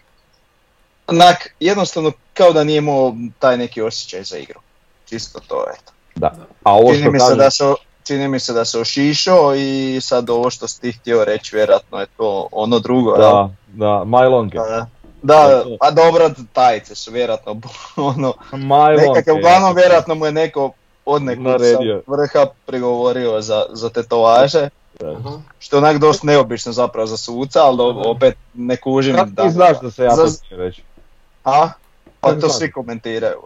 [1.06, 4.60] onak, jednostavno kao da nije imao taj neki osjećaj za igru.
[5.08, 5.92] Čisto to, eto.
[6.14, 6.34] Da.
[6.62, 7.64] A ovo Čini što mi, se kažem, da se,
[8.06, 12.00] čini mi se da se ošišao i sad ovo što si ti htio reći, vjerojatno
[12.00, 13.10] je to ono drugo.
[13.10, 13.20] jel?
[13.20, 14.58] da, da, majlonke.
[14.58, 14.86] Da,
[15.22, 17.60] da, a dobro, tajice su vjerojatno
[17.96, 19.08] ono, Majlonke.
[19.08, 20.72] nekakav, uglavnom vjerojatno mu je neko
[21.06, 21.44] od nekog
[22.06, 24.68] vrha prigovorio za, za tetovaže,
[25.02, 25.30] Aha.
[25.58, 27.82] što je onak dosta neobično zapravo za suca, ali Da.
[28.00, 30.82] opet ne kužim Kako ti znaš da se ja to Za- reći?
[31.44, 31.68] A?
[32.20, 33.38] Pa to svi komentiraju.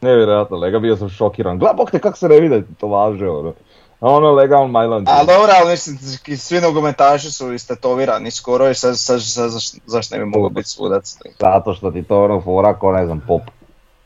[0.00, 1.58] Nevjerojatno, lega bio sam šokiran.
[1.58, 3.52] Gledaj, bok te kako se ne vide to važe, ono.
[4.00, 5.10] A ono legal majlonke.
[5.12, 9.78] A dobro, ali mislim, i svi nogometaši su istetovirani skoro i sad, sad, sad, zaš-
[9.86, 11.16] zašto ne bi mogao biti sudac?
[11.38, 13.42] Zato što ti to ono fora ko ne znam pop.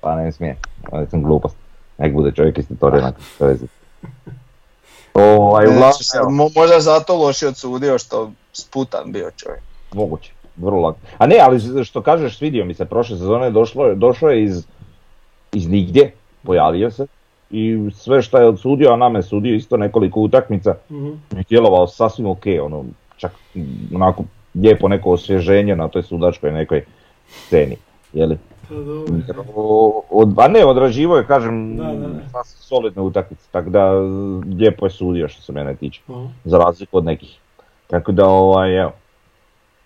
[0.01, 0.57] Pa ne smije.
[0.93, 1.57] Ne sam glupost.
[1.99, 2.59] Nek bude čovjek.
[2.79, 2.89] To
[3.47, 3.57] je
[5.15, 5.67] Ovaj,
[6.55, 9.63] možda je zato loši odsudio što sputan bio čovjek.
[9.95, 10.99] Moguće, vrlo lako.
[11.19, 14.67] A ne, ali što kažeš, svidio mi se, prošle sezone došlo, došao je iz,
[15.53, 17.07] iz nigdje, pojavio se
[17.51, 21.09] i sve što je odsudio, a nama je sudio isto nekoliko utakmica, Mhm.
[21.37, 22.85] je djelovao sasvim ok, ono,
[23.17, 23.33] čak
[23.95, 24.25] onako
[24.55, 26.85] lijepo neko osvježenje na toj sudačkoj nekoj
[27.47, 27.77] sceni,
[28.13, 28.39] jeli?
[30.11, 32.29] Od, a ne, odraživo je, kažem, Da, da, da.
[32.29, 33.91] sasvim solidne utakmice, tako da
[34.59, 36.29] lijepo je sudio što se mene tiče Aha.
[36.45, 37.39] za razliku od nekih.
[37.87, 38.93] Tako da, ovaj, evo,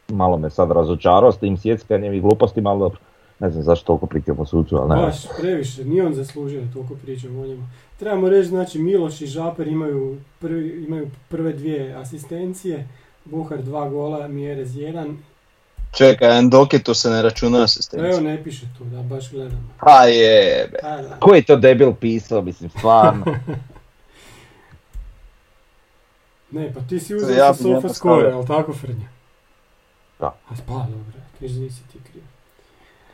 [0.08, 2.98] malo me sad razočarao s tim sjeckanjem i glupostima, ali dobro,
[3.40, 4.96] ne znam zašto toliko pričam o sucu, ali ne.
[4.96, 7.62] Baš, previše, nije on zaslužio da toliko pričamo o njemu.
[7.98, 12.88] Trebamo reći, znači Miloš i Žaper imaju, prvi, imaju prve dvije asistencije,
[13.24, 15.16] Buhar dva gola, Mjerez jedan.
[15.96, 18.20] Čekaj, Endokitu se ne računa Evo asistencija.
[18.20, 19.74] ne piše tu, da baš gledam.
[19.80, 20.78] Pa jebe.
[20.82, 21.16] A, da.
[21.20, 23.24] Ko je to debil pisao, mislim, stvarno.
[26.50, 29.08] Ne, pa ti si uzeo Ja sa sofa score, jel tako Frnja?
[30.18, 30.26] Da.
[30.26, 32.22] A pa dobro, križ nisi ti kriv.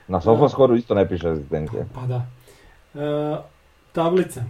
[0.09, 1.85] Na Sofaskoru isto ne piše asistencija.
[1.95, 2.27] Pa da.
[2.95, 3.37] E,
[3.93, 4.43] tablica.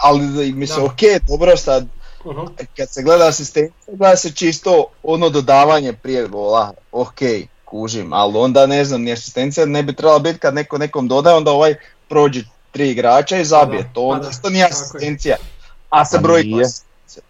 [0.00, 0.84] Ali mislim, Da.
[0.84, 1.86] ok, dobro sad,
[2.30, 2.46] Aha.
[2.76, 7.20] kad se gleda asistencija, gleda se čisto ono dodavanje prije gola, ok,
[7.70, 11.36] kužim, ali onda ne znam, ni asistencija ne bi trebala biti kad neko nekom dodaje,
[11.36, 11.74] onda ovaj
[12.08, 15.36] prođe tri igrača i zabije, da, to pa onda da, isto nije asistencija,
[15.90, 16.54] a se Pa broji.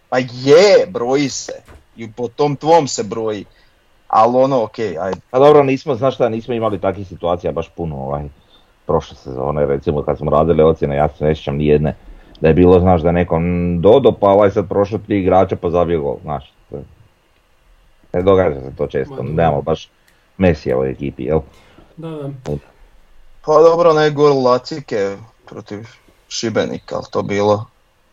[0.09, 1.53] Pa je, broji se,
[1.95, 3.45] i po tom tvom se broji,
[4.07, 5.19] ali ono, ok, ajde.
[5.31, 8.23] Pa dobro, nismo, znaš šta, nismo imali takvih situacija baš puno ovaj,
[8.85, 11.95] prošle sezone, recimo kad smo radili ocjene, ja se ne sjećam ni jedne,
[12.41, 13.43] da je bilo, znaš, da je nekom
[13.81, 16.53] dodo, pa ovaj sad prošlo tri igrača pa zabio gol, znaš.
[18.13, 19.89] Ne događa se to često, nemamo baš
[20.39, 21.39] Mesija u ekipi, jel?
[21.97, 22.57] Da, da.
[23.45, 25.87] Pa dobro, ne gol Lacike protiv
[26.27, 27.65] Šibenika, ali to bilo,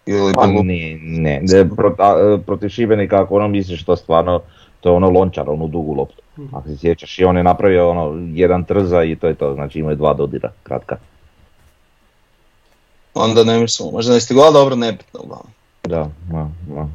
[0.06, 4.40] ili Pa bilo ne, ne, ne, pro- a, protiv Šibenika ako ono misliš to stvarno,
[4.80, 6.22] to je ono lončar, onu dugu loptu.
[6.38, 6.56] Mhm.
[6.56, 9.78] Ako se sjećaš i on je napravio ono jedan trza i to je to, znači
[9.78, 10.96] imao je dva dodira, kratka.
[13.14, 15.52] Onda ne mislim, možda ne stigla, dobro, nebitno uglavnom.
[15.82, 16.88] Da, da, da.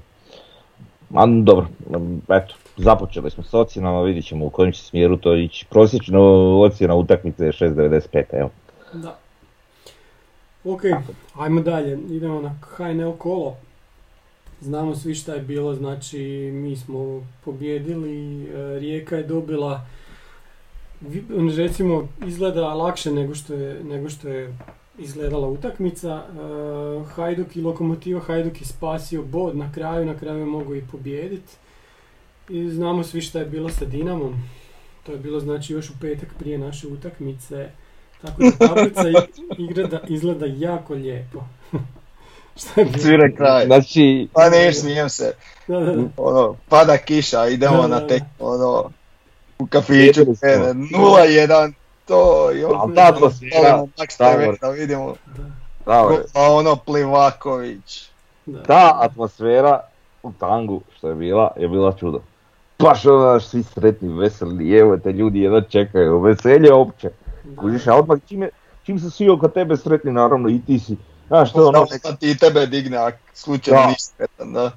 [1.10, 1.67] Ma dobro,
[2.30, 5.65] eto, započeli smo s ocjenama, vidit ćemo u kojem će smjeru to ići.
[5.70, 6.22] Prosječno
[6.60, 8.50] ocjena utakmice je 6.95, evo.
[8.94, 9.17] Da.
[10.63, 10.82] Ok,
[11.36, 12.00] ajmo dalje.
[12.10, 13.56] Idemo na HNL kolo.
[14.62, 16.20] Znamo svi šta je bilo, znači
[16.54, 18.48] mi smo pobjedili,
[18.80, 19.86] Rijeka je dobila,
[21.58, 24.56] recimo izgleda lakše nego što je, nego što je
[24.98, 26.24] izgledala utakmica.
[26.24, 30.84] E, Hajduk i Lokomotiva Hajduk je spasio bod na kraju, na kraju je mogao i
[30.91, 31.58] pobijediti.
[32.52, 34.36] I znamo svi šta je bilo sa Dinamom.
[35.04, 37.70] To je bilo znači još u petak prije naše utakmice.
[38.22, 41.40] Tako da tablica i- izgleda, izgleda jako lijepo.
[42.58, 43.28] šta je bilo?
[43.38, 43.66] Kraj.
[43.66, 45.34] Znači, Pa ne, smijem se.
[45.68, 46.04] Da, da, da.
[46.18, 48.46] Ono, pada kiša, idemo Da, na da, tek, da.
[48.46, 48.90] ono,
[49.60, 50.50] u kafiću, Sjedili smo.
[50.50, 51.74] 0-1,
[52.06, 53.84] to, jo, Ali ta atmosfera,
[54.62, 55.16] da vidimo,
[55.86, 58.10] da, ono Plivaković.
[58.46, 58.64] da.
[58.64, 59.80] ta atmosfera
[60.24, 62.22] u tangu što je bila, je bila čudo.
[62.82, 67.10] Baš ono, svi sretni, veseli, evo te ljudi jedno čekaju, veselje opće.
[67.56, 68.50] Kužiš, a odmah čim, je,
[68.84, 70.96] čim su svi oko tebe sretni, naravno i ti si,
[71.28, 71.86] znaš, to je ono,
[72.20, 73.88] ti i tebe digne, a slučajno Da.
[73.88, 74.72] nisi sretan, da.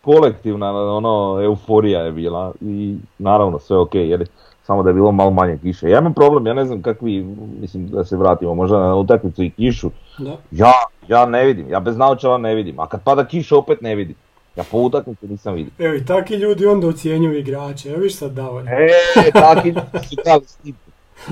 [0.00, 4.26] kolektivna ono, euforija je bila i naravno sve ok, jer
[4.62, 5.88] samo da je bilo malo manje kiše.
[5.88, 7.22] Ja imam problem, ja ne znam kakvi,
[7.60, 10.36] mislim da se vratimo možda na utakmicu i kišu, Da.
[10.50, 10.72] ja,
[11.08, 14.16] ja ne vidim, ja bez naočala ne vidim, a kad pada kiša opet ne vidim.
[14.56, 15.70] Ja po utakmici nisam vidio.
[15.78, 17.90] Evo i takvi ljudi onda ocjenjuju igrače.
[17.90, 18.64] Evo viš sad Davor.
[18.68, 20.90] E, taki ljudi su dali snimku,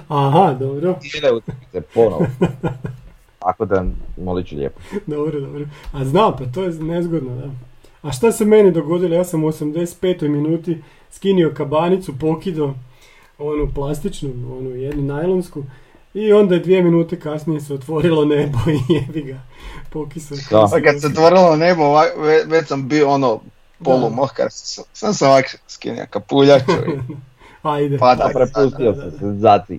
[0.09, 2.27] Aha, dobro, cijele utakmice ponovo.
[3.39, 3.85] Tako da,
[4.17, 4.81] molit ću lijepo.
[5.07, 5.65] dobro, dobro.
[5.93, 7.51] A znam, pa to je nezgodno, da.
[8.03, 9.15] A šta se meni dogodilo?
[9.15, 10.29] Ja sam u 85.
[10.29, 12.75] minuti skinio kabanicu, pokido
[13.39, 15.63] onu plastičnu, onu jednu najlonsku.
[16.15, 19.39] I onda je dvije minute kasnije se otvorilo nebo i jebi ga.
[19.91, 20.39] Pokisao.
[20.51, 20.69] Da.
[20.69, 23.41] Pa kad se otvorilo nebo, ovak- ve- već sam bio ono
[23.81, 27.17] polumokar, sam, sam se ovak skinio kapuljaču i
[27.63, 27.99] Ajde.
[27.99, 28.25] pada.
[28.25, 29.11] Da, prepustio da, da.
[29.11, 29.79] sam senzaciji.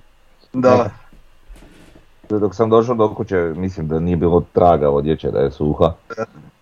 [0.53, 0.89] Da,
[2.29, 5.93] Dok sam došao do kuće, mislim da nije bilo traga odjeće da je suha.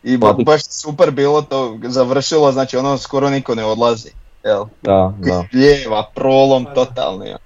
[0.03, 4.09] i Pa ba- baš super bilo to završilo, znači ono skoro niko ne odlazi.
[4.43, 4.65] Jel?
[4.81, 5.43] Da, da.
[5.53, 7.37] Lijeva, prolom, Pa da.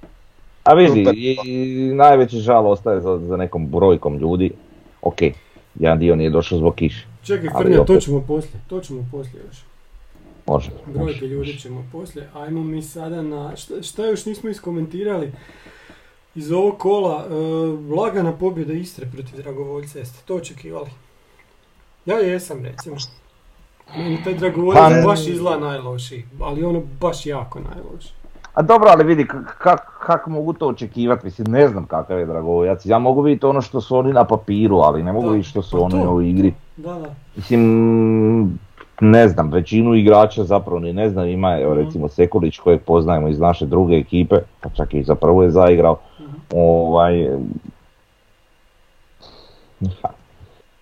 [0.64, 4.52] A vidi, i, i najveći žal ostaje za, za nekom brojkom ljudi.
[5.02, 5.22] Ok,
[5.80, 7.08] jedan dio nije došao zbog kiše.
[7.24, 8.62] Čekaj, Frnja, to opet- ćemo poslije.
[8.68, 9.64] To ćemo poslije još.
[10.48, 10.70] Može.
[10.86, 11.28] Brojke može.
[11.28, 12.30] ljudi ćemo poslije.
[12.34, 13.56] Ajmo mi sada na...
[13.56, 15.32] Šta, šta još nismo iskomentirali?
[16.36, 17.34] Iz ovog kola, e,
[17.96, 20.90] lagana pobjeda Istre protiv Dragovoljca, jeste to očekivali?
[22.06, 22.96] Ja jesam, recimo.
[23.98, 28.21] Meni taj Dragovoljac Pa baš izgleda najlošiji, ali ono baš jako najlošiji.
[28.54, 29.36] A dobro, ali vidi, k-
[30.00, 32.86] kak, mogu to očekivati, mislim, ne znam kakav je Dragovoljac.
[32.86, 35.78] Ja mogu vidjeti ono što su oni na papiru, ali ne mogu vidjeti što su
[35.78, 36.54] pa oni u igri.
[36.78, 37.10] Da, da.
[37.36, 38.60] Mislim,
[39.02, 41.82] ne znam, većinu igrača zapravo ni ne znam, ima evo Mhm.
[41.82, 45.98] recimo Sekulić kojeg poznajemo iz naše druge ekipe, pa čak i za prvu je zaigrao.
[46.20, 46.32] Mhm.
[46.54, 47.30] Ovaj,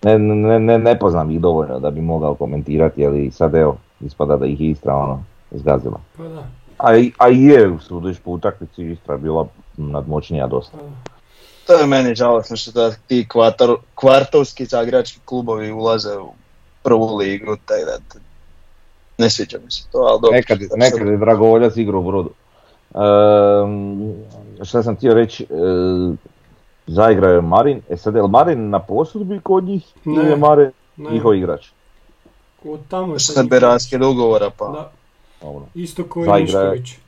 [0.02, 4.36] ne, ne, ne, ne poznam ih dovoljno da bi mogao komentirati, ali sad evo, ispada
[4.36, 6.00] da ih je Istra ono, zgazila.
[6.16, 6.42] Pa da,
[6.82, 10.76] A, i- a i je, sudiš po utakmici, Istra je bila nadmoćnija dosta.
[11.66, 16.32] To je meni žalosno što da ti kvartor, kvartovski zagrački klubovi ulaze u
[16.82, 17.98] prvu ligu, taj da
[19.18, 20.36] ne sviđa mi se to, ali dobro.
[20.36, 22.30] Nekad, nekad sad- je Dragovoljac igrao u brodu.
[22.94, 24.10] Ehm,
[24.64, 25.46] šta sam htio reći, e,
[26.86, 30.30] zaigrao je Marin, e sad je li Marin na posudbi kod njih ili Ne.
[30.30, 31.68] je Marin Ne, njihov igrač?
[32.64, 33.46] od tamo je Sad
[34.02, 34.90] ugovora, pa Da,
[35.42, 35.64] Dobro.
[35.74, 36.70] isto koji Zaigra je.
[36.70, 36.98] Mišković.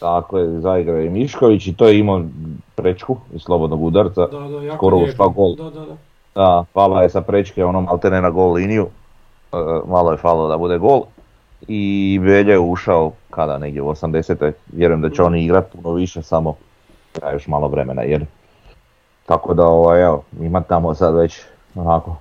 [0.00, 2.22] Tako je, zaigrao je Mišković i to je imao
[2.74, 4.26] prečku iz slobodnog udarca.
[4.26, 5.12] Da, da, jako Skoro lijepo.
[5.12, 5.54] ušla gol.
[5.54, 5.96] Da, da, da.
[6.34, 8.86] Da, pala je sa prečke ono maltene na gol liniju,
[9.52, 11.02] E, malo je falilo da bude gol.
[11.68, 14.52] I Belje je ušao kada negdje u 80.
[14.72, 16.54] Vjerujem da će oni igrat puno više, samo
[17.12, 18.26] treba još malo vremena jer.
[19.26, 21.40] Tako da ovaj, evo, ima tamo sad već
[21.74, 22.16] onako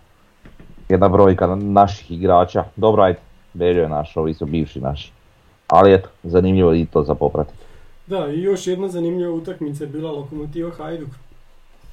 [0.90, 2.64] jedna brojka naših igrača.
[2.76, 3.20] Dobro, ajde,
[3.54, 5.12] Belje je naš, ovi su bivši naši.
[5.70, 7.58] Ali eto, zanimljivo i to za popratiti.
[8.08, 11.10] Da, i još jedna zanimljiva utakmica je bila Lokomotiva Hajduk.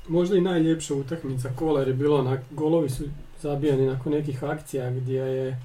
[0.08, 3.04] Možda i najljepša utakmica kola jer je bilo onak, golovi su
[3.40, 5.58] zabijani nakon nekih akcija gdje je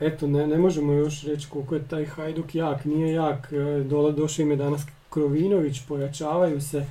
[0.00, 4.12] Eto, ne, ne možemo još reći koliko je taj Hajduk jak, nije jak, e, dole
[4.12, 6.86] došao im je danas Krovinović, pojačavaju se,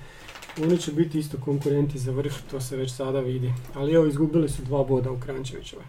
[0.63, 3.53] oni će biti isto konkurenti za vrh, to se već sada vidi.
[3.73, 5.85] Ali evo, izgubili su dva boda u Krančevićevoj.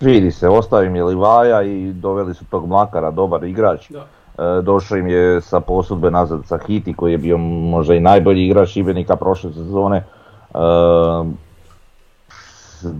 [0.00, 3.90] Vidi se, ostao im je Livaja i doveli su tog Mlakara, dobar igrač.
[3.90, 4.06] Da,
[4.38, 8.46] E, došao im je sa posudbe nazad sa Hiti koji je bio možda i najbolji
[8.46, 9.96] igrač Šibenika prošle sezone.
[9.96, 10.04] E,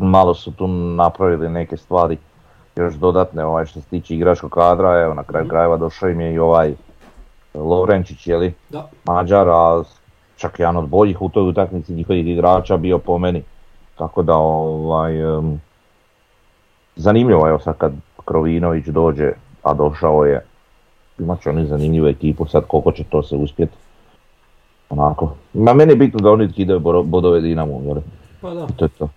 [0.01, 2.19] malo su tu napravili neke stvari
[2.77, 5.51] još dodatne ovaj, što se tiče igračkog kadra, evo na kraju Mhm.
[5.51, 6.75] krajeva došao im je i ovaj
[7.55, 9.83] Lovrenčić, je li, da, Mađar, a
[10.37, 13.43] čak jedan od boljih u toj utakmici njihovih igrača bio po meni.
[13.97, 15.15] Tako da ovaj,
[16.99, 17.93] zanimljivo, evo sad kad
[18.25, 19.33] Krovinović dođe,
[19.63, 20.45] a došao je,
[21.19, 23.73] imat će oni zanimljivu ekipu, sad koliko će to se uspjeti.
[24.91, 27.97] Onako, ma meni je bitno da oni kidaju bodove Dinamu, jel?
[28.41, 29.09] Pa da, To je to.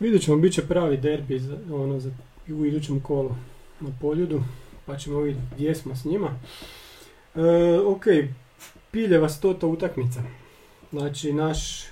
[0.00, 2.10] vidjet ćemo, bit će pravi derbi za, ono, za,
[2.48, 3.30] u idućem kolu
[3.80, 4.40] na poljudu,
[4.86, 6.28] pa ćemo vidjeti gdje smo s njima.
[7.34, 8.04] E, ok,
[8.90, 10.22] Piljeva stota utakmica.
[10.92, 11.84] Znači, naš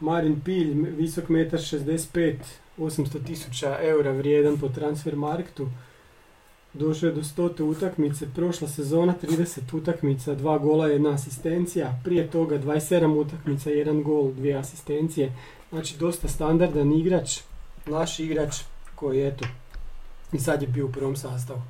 [0.00, 2.34] Marin Pilj, visok metar 65,
[2.78, 5.68] 800 tisuća eura vrijedan po transfer marktu.
[6.72, 12.58] Došao je do stote utakmice, prošla sezona 30 utakmica, dva gola, jedna asistencija, prije toga
[12.58, 15.32] 27 utakmica, jedan gol, dvije asistencije.
[15.70, 17.40] Znači dosta standardan igrač,
[17.86, 18.56] naš igrač
[18.94, 19.44] koji eto
[20.32, 21.62] i sad je bio u prvom sastavu.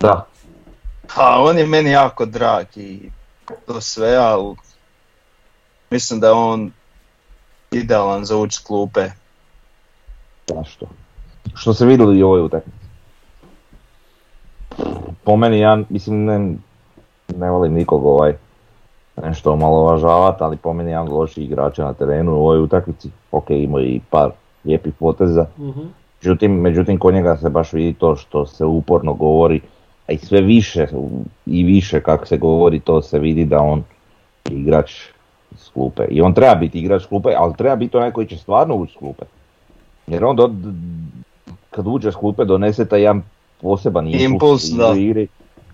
[0.00, 0.26] Da,
[1.16, 3.10] Pa on je meni jako drag i
[3.66, 4.56] to sve, ali
[5.90, 6.72] mislim da je on
[7.70, 9.10] idealan za ući klupe.
[10.54, 10.86] Zašto?
[11.54, 12.78] Što se vidjeli i u ovoj utakmici.
[15.24, 16.54] Po meni ja, mislim, ne,
[17.36, 18.32] ne volim nikog ovaj
[19.22, 23.10] nešto omalovažavati, ali po meni jedan od loših igrača na terenu u ovoj utakmici.
[23.32, 24.30] Ok, imao i par
[24.64, 25.80] lijepih poteza, Mhm.
[26.22, 29.60] Međutim, međutim, kod njega se baš vidi to što se uporno govori,
[30.08, 30.86] a i sve više
[31.46, 33.82] i više kako se govori, to se vidi da on
[34.50, 34.92] igrač
[35.56, 36.04] s klupe.
[36.10, 38.96] I on treba biti igrač klupe, ali treba biti onaj koji će stvarno ući s
[38.96, 39.24] klupe.
[40.10, 40.50] Jer on do,
[41.70, 43.22] kad uđe s klupe donese taj jedan
[43.60, 44.92] poseban impuls, da.
[44.96, 45.28] igri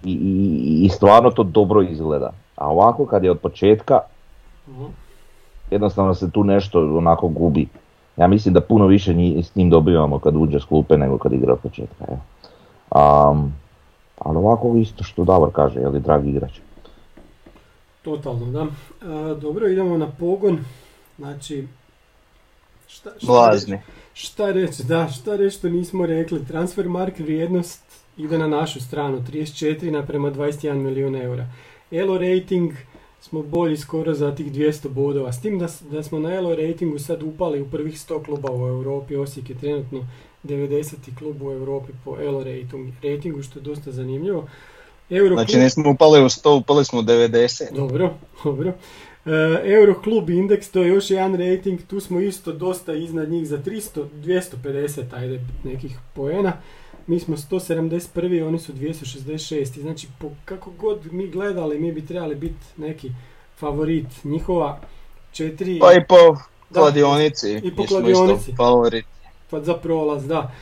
[0.05, 2.31] i, i, i stvarno to dobro izgleda.
[2.57, 3.99] A ovako kad je od početka,
[4.69, 4.85] Mhm.
[5.71, 7.69] jednostavno se tu nešto onako gubi.
[8.17, 11.33] Ja mislim da puno više nji- s njim dobivamo kad uđe s klupe nego kad
[11.33, 12.05] igra od početka.
[12.09, 12.19] evo.
[12.91, 13.57] Am,
[14.19, 16.53] ali ovako isto što Davor kaže, je li dragi igrač.
[18.03, 18.63] Totalno, da.
[18.63, 18.67] E,
[19.35, 20.59] dobro, idemo na pogon.
[21.19, 21.67] Znači,
[22.89, 23.73] šta, šta Blazni.
[23.73, 23.85] reći?
[24.15, 26.47] Šta reći, da, šta reći što nismo rekli.
[26.47, 27.83] Transfer mark vrijednost
[28.17, 31.47] ide na našu stranu, 34 naprema 21 milijun eura.
[31.91, 32.73] Elo rating
[33.21, 35.33] smo bolji skoro za tih 200 bodova.
[35.33, 38.67] S tim da, da smo na Elo ratingu sad upali u prvih 100 kluba u
[38.69, 39.17] Europi.
[39.17, 40.07] Osijek je trenutno
[40.45, 40.95] 90.
[41.19, 44.49] klub u Europi po Elo rating- ratingu, što je dosta zanimljivo.
[45.35, 47.73] Znači nismo upali u 100, upali smo u 90.
[47.77, 48.73] dobro, dobro.
[49.27, 49.31] E,
[49.65, 54.05] Euroklub indeks, to je još jedan rating, tu smo isto dosta iznad njih za 300,
[54.25, 56.53] 250 ajde nekih poena.
[57.07, 59.81] Mi smo 171, oni su 266.
[59.81, 63.11] Znači, po, kako god mi gledali, mi bi trebali biti neki
[63.59, 64.25] favorit.
[64.25, 64.81] Njihova
[65.33, 65.79] četiri...
[65.79, 66.37] Pa i po
[66.71, 66.81] Da.
[66.81, 67.61] kladionici.
[67.65, 68.53] I po mi smo kladionici.
[68.57, 69.05] Favorit.
[69.51, 70.53] Pa za prolaz, da.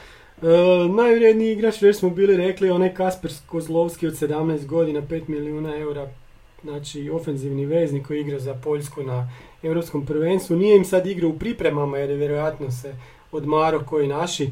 [0.42, 0.46] E,
[0.88, 6.08] najvrijedniji igrač, već smo bili rekli, onaj Kasper Kozlovski od 17 godina, 5 milijuna eura,
[6.64, 9.30] znači ofenzivni veznik koji igra za Poljsku na
[9.62, 10.56] Europskom prvenstvu.
[10.56, 12.94] Nije im sad igrao u pripremama jer je vjerojatno se
[13.32, 14.50] odmaro koji naši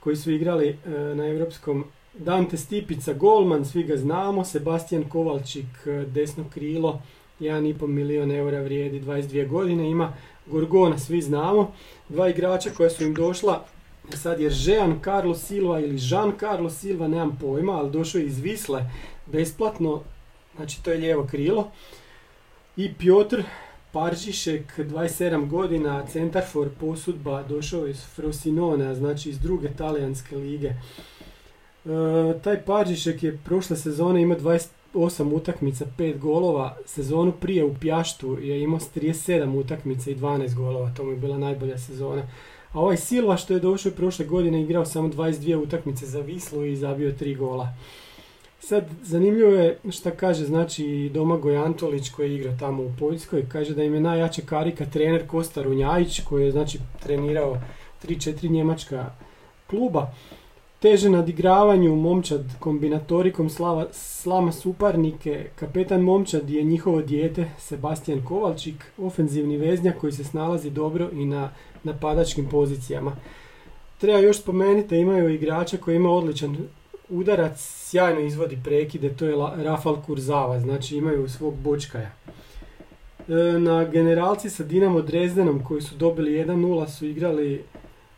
[0.00, 5.90] koji su igrali e, na Europskom Dante Stipica, golman, svi ga znamo, Sebastian Kovalčik, e,
[5.90, 7.02] desno krilo,
[7.40, 9.90] 1,5 milijun eura vrijedi, 22 godine.
[9.90, 10.12] Ima,
[10.46, 11.72] Gorgona svi znamo,
[12.08, 13.64] dva igrača koja su im došla,
[14.14, 18.40] sad je Jean Carlos Silva ili Jean Carlos Silva, nemam pojma, ali došao je iz
[18.40, 18.90] Visle
[19.26, 20.02] besplatno,
[20.56, 21.70] znači to je lijevo krilo.
[22.76, 23.42] I Piotr
[23.96, 30.68] Paržišek, 27 godina, centar for posudba, došao iz Frosinone, znači iz druge talijanske lige.
[30.68, 30.74] E,
[32.44, 36.76] taj Paržišek je prošle sezone imao 28 utakmica, 5 golova.
[36.86, 41.38] Sezonu prije u Pjaštu je imao 37 utakmica i 12 golova, to mu je bila
[41.38, 42.22] najbolja sezona.
[42.72, 46.76] A ovaj Silva što je došao prošle godine igrao samo 22 utakmice za Vislu i
[46.76, 47.68] zabio 3 gola.
[48.68, 53.84] Sad, zanimljivo je šta kaže, znači Domagoj Antolić koji igra tamo u Poljskoj, kaže da
[53.84, 57.58] im je najjača karika trener Kosta Runjajić koji je znači trenirao
[58.04, 59.10] 3-4 njemačka
[59.66, 60.10] kluba.
[60.78, 69.56] Teže nadigravanju momčad kombinatorikom slava, slama suparnike, kapetan momčad je njihovo dijete Sebastian Kovalčik, ofenzivni
[69.56, 71.50] veznjak koji se snalazi dobro i na
[71.84, 73.16] napadačkim pozicijama.
[73.98, 76.56] Treba još spomenuti da imaju igrača koji ima odličan
[77.08, 82.10] udarac, sjajno izvodi prekide, to je Rafal Kurzava, znači imaju svog bočkaja.
[83.28, 87.64] E, Na generalci sa Dinamo Drezdenom koji su dobili 1-0 su igrali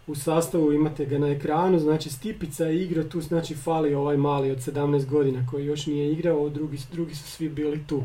[0.07, 4.51] u sastavu, imate ga na ekranu, znači Stipica je igrao tu, znači fali ovaj mali
[4.51, 8.03] od 17 godina koji još nije igrao, drugi, drugi su svi bili tu.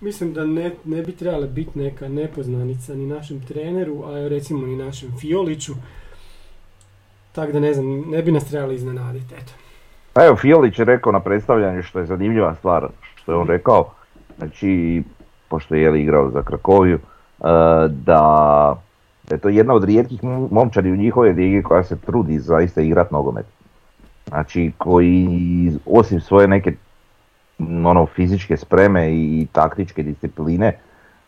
[0.00, 4.76] Mislim da ne, ne bi trebala biti neka nepoznanica ni našem treneru, a recimo ni
[4.76, 5.72] našem Fioliću.
[7.32, 9.65] Tako da ne znam, ne bi nas trebali iznenaditi, eto.
[10.16, 13.90] Pa evo, Fiolić je rekao na predstavljanju što je zanimljiva stvar, što je on rekao,
[14.38, 15.02] znači,
[15.48, 17.00] pošto je jeli igrao za Krakoviju, e,
[17.88, 18.76] da
[19.30, 23.10] je to jedna od rijetkih mom- momčadi u njihove ligi koja se trudi zaista igrat
[23.10, 23.46] nogomet.
[24.28, 26.72] Znači koji osim svoje neke
[27.84, 30.78] ono fizičke spreme i taktičke discipline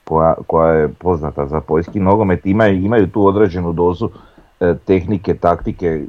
[0.04, 4.08] koja, koja je poznata za poljski nogomet imaju, imaju tu određenu dozu
[4.60, 6.04] e, tehnike, taktike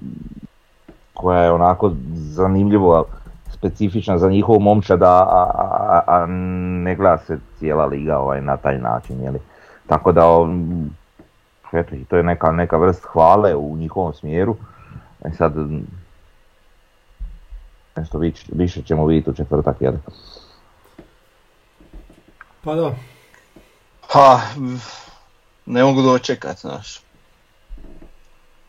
[1.20, 3.05] koja je onako zanimljivo
[3.51, 8.57] specifična za njihovu momčad, a, a, a, a ne gleda se cijela liga ovaj, na
[8.57, 9.24] taj način.
[9.24, 9.39] Jeli?
[9.88, 10.89] Tako da um,
[11.72, 14.55] eto, to je neka, neka vrst hvale u njihovom smjeru.
[15.26, 15.88] E sad, m,
[17.95, 19.76] nešto više, više ćemo vidjeti u četvrtak.
[19.82, 19.93] Jel?
[22.63, 22.91] Pa da,
[24.09, 24.41] Ha,
[25.65, 27.01] ne mogu dočekat, znaš.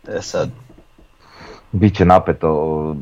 [0.08, 0.50] E sad,
[1.72, 2.96] Biće napeto,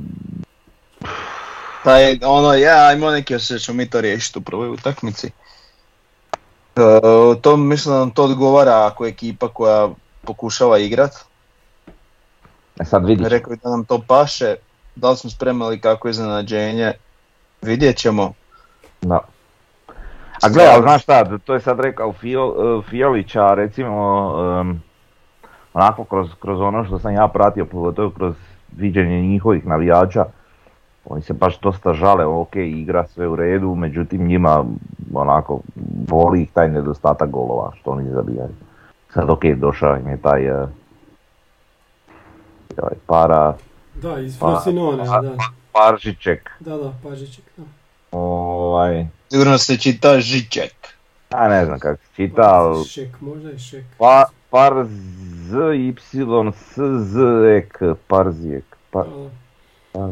[1.84, 5.26] taj, ono, ja imam neki osjećaj ćemo mi to riješiti u prvoj utakmici.
[6.76, 7.00] E,
[7.40, 9.88] to mislim da nam to odgovara ako je ekipa koja
[10.24, 11.10] pokušava igrat.
[12.80, 13.28] e sad vidiš.
[13.28, 14.54] Rekao da nam to paše,
[14.96, 16.92] da li smo spremali kako iznenađenje,
[17.62, 18.32] vidjet ćemo.
[19.00, 19.20] Da.
[20.42, 22.54] A gle, ali znaš šta, to je sad rekao Fio,
[22.90, 24.82] Fiolić, a recimo em,
[25.72, 28.34] onako kroz, kroz ono što sam ja pratio, pogotovo kroz
[28.76, 30.24] viđenje njihovih navijača,
[31.04, 34.64] oni se baš dosta žale, ok, igra sve u redu, međutim njima
[35.14, 35.60] onako
[36.08, 38.54] boli ih taj nedostatak golova što oni zabijaju.
[39.14, 40.66] Sad ok, došao im je taj eh,
[42.78, 43.56] ovaj para,
[43.94, 45.36] da, iz Pa- Frosinone, pa- da.
[45.72, 47.62] Paržiček, Da, da, Pažićek, da.
[48.12, 50.74] ovaj, Sigurno se čita Žiček.
[51.30, 53.84] a ne znam kako se čita, ali Šek, možda i Šek.
[53.98, 54.72] Pa, par
[55.48, 55.94] z y
[56.52, 57.14] s z
[57.56, 58.64] ek parzijek.
[58.90, 59.04] Pa,
[59.92, 60.10] par,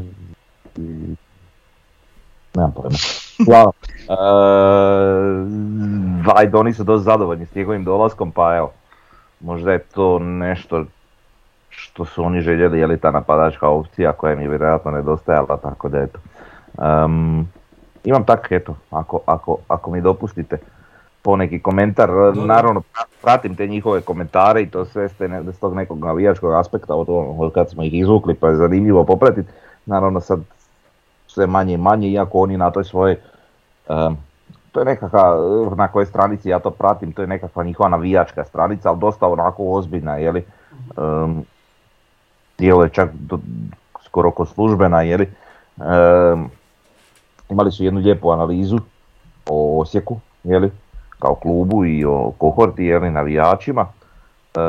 [2.54, 2.96] nemam pojma.
[3.40, 3.72] Uglavnom,
[4.08, 4.16] eee,
[6.34, 8.72] ajde, oni su dosta zadovoljni s njegovim dolaskom, pa evo,
[9.40, 10.84] možda je to nešto
[11.68, 15.88] što su oni željeli, je li ta napadačka opcija koja im je vjerojatno nedostajala, tako
[15.88, 16.18] da eto.
[16.78, 17.48] Em,
[18.04, 20.58] imam tak, eto, ako, ako, ako mi dopustite,
[21.26, 25.58] poneki komentar, naravno pra- pratim te njihove komentare i to sve s, te ne- s
[25.58, 29.48] tog nekog navijačkog aspekta od, ono- od kad smo ih izvukli pa je zanimljivo popratiti.
[29.86, 30.40] Naravno sad
[31.26, 33.16] sve manje i manje, iako oni na toj svojoj,
[34.72, 35.36] to je nekakva,
[35.76, 39.64] na kojoj stranici ja to pratim, to je nekakva njihova navijačka stranica, ali dosta onako
[39.72, 40.44] ozbiljna, jeli,
[40.96, 41.44] um,
[42.58, 43.38] djeluje čak do,
[44.04, 45.28] skoro ko službena, jeli,
[45.76, 46.48] Em,
[47.50, 48.78] imali su jednu lijepu analizu
[49.46, 50.70] o Osijeku, jeli,
[51.18, 53.86] kao klubu i o kohorti, jeli, navijačima.
[54.54, 54.60] E,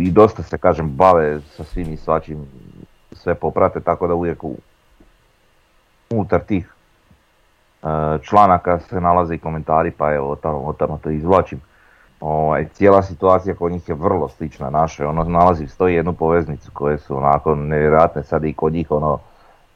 [0.00, 2.46] I dosta se, kažem, bave sa svim i svačim,
[3.12, 4.56] sve poprate, tako da uvijek u,
[6.10, 6.74] unutar tih
[7.82, 7.86] e,
[8.22, 11.60] članaka se nalaze i komentari, pa evo, tamo, tamo to izvlačim.
[12.20, 16.98] Ovaj, cijela situacija kod njih je vrlo slična našoj, ono nalazi stoji jednu poveznicu koje
[16.98, 19.18] su onako nevjerojatne sad i kod njih ono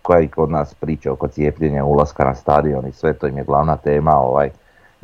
[0.03, 3.45] koja i kod nas priča oko cijepljenja, ulaska na stadion i sve to im je
[3.45, 4.51] glavna tema, ovaj,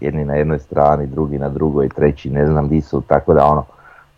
[0.01, 3.65] jedni na jednoj strani, drugi na drugoj, treći ne znam di su, tako da ono,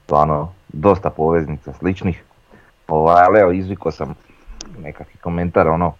[0.04, 2.22] stvarno dosta poveznica sličnih.
[2.88, 4.14] Ovaj, ali evo izvikao sam
[4.82, 5.92] nekakvi komentar, ono,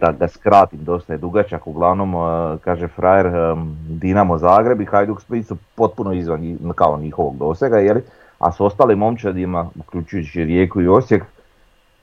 [0.00, 5.20] da ga skratim, dosta je dugačak, uglavnom eh, kaže frajer em, Dinamo Zagreb i Hajduk
[5.20, 8.02] Split su potpuno izvan kao njihovog dosega, jeli?
[8.42, 11.24] a s ostalim momčadima, uključujući Rijeku i Osijek,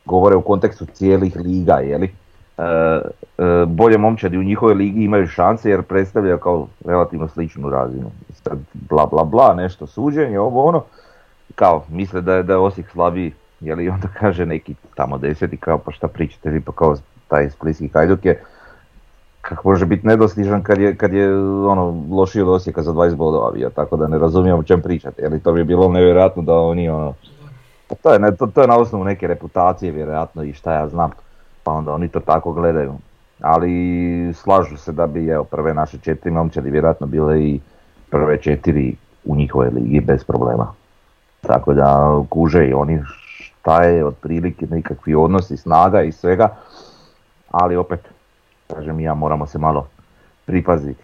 [0.05, 2.13] govore u kontekstu cijelih liga, jeli?
[2.59, 3.01] E,
[3.37, 8.11] e, bolje momčadi u njihovoj ligi imaju šanse jer predstavljaju kao relativno sličnu razinu.
[8.33, 10.83] Sad bla bla bla, nešto suđenje, ovo ono,
[11.55, 15.57] kao misle da je, da je Osijek slabiji, jeli i onda kaže neki tamo deseti
[15.57, 16.95] kao pa šta pričate vi pa kao
[17.27, 18.43] taj splitski hajduk je
[19.41, 23.51] kako može biti nedostižan kad je, kad je ono lošiji od Osijeka za 20 bodova
[23.51, 26.89] bio, tako da ne razumijem o čem pričate, jer to bi bilo nevjerojatno da oni
[26.89, 27.13] ono,
[27.87, 31.11] pa to je, to, to je na osnovu neke reputacije vjerojatno i šta ja znam,
[31.63, 32.93] pa onda oni to tako gledaju.
[33.41, 37.59] Ali slažu se da bi evo, prve naše četiri momčadi vjerojatno bile i
[38.09, 38.95] prve četiri
[39.25, 40.73] u njihovoj ligi bez problema.
[41.41, 42.99] Tako da kuže i oni
[43.59, 46.55] šta je otprilike nekakvi odnosi snaga i svega,
[47.51, 47.99] ali opet,
[48.67, 49.87] kažem ja, moramo se malo
[50.45, 51.03] pripaziti.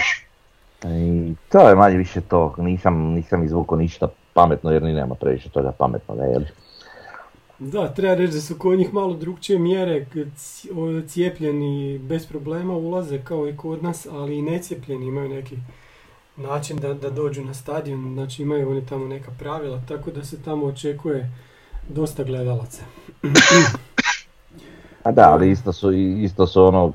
[0.84, 5.50] I to je manje više to, nisam, nisam izvukao ništa pametno jer ni nema previše
[5.50, 6.42] toga pametnoga, jel?
[7.58, 10.06] Da, treba reći da su kod njih malo drugčije mjere,
[11.06, 15.56] cijepljeni bez problema ulaze kao i kod nas, ali i necijepljeni imaju neki
[16.36, 20.42] način da, da dođu na stadion, znači imaju oni tamo neka pravila, tako da se
[20.42, 21.30] tamo očekuje
[21.88, 22.82] dosta gledalaca.
[25.02, 26.92] A da, ali isto su, isto su ono,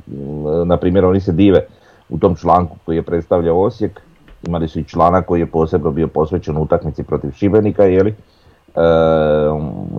[0.65, 1.67] na primjer oni se dive
[2.09, 4.01] u tom članku koji je predstavljao Osijek,
[4.47, 8.15] imali su i članak koji je posebno bio posvećen utakmici protiv Šibenika, jeli?
[8.75, 8.79] E,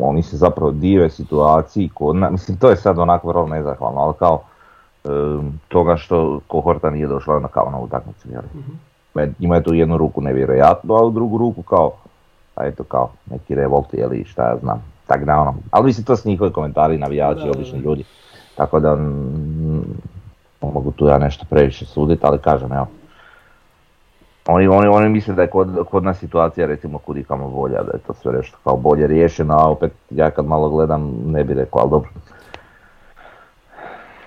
[0.00, 4.14] oni se zapravo dive situaciji, kod na, mislim to je sad onako vrlo nezahvalno, ali
[4.18, 4.42] kao
[5.04, 5.08] e,
[5.68, 8.46] toga što kohorta nije došla na kao na utakmicu, jeli?
[8.54, 8.78] mm
[9.38, 11.92] Ima je tu jednu ruku nevjerojatno, a u drugu ruku kao,
[12.56, 16.16] a eto kao neki revolt ili šta ja znam, tak da ono, ali mislim to
[16.16, 18.04] su njihovi komentari, navijači, Da, obični ljudi,
[18.56, 19.84] tako da mm,
[20.60, 22.86] mogu tu ja nešto previše suditi, ali kažem evo,
[24.46, 27.92] oni, oni, oni misle da je kod, kod nas situacija recimo kudi kamo bolja, da
[27.92, 31.54] je to sve nešto kao bolje riješeno, a opet ja kad malo gledam ne bi
[31.54, 32.10] rekao, ali dobro,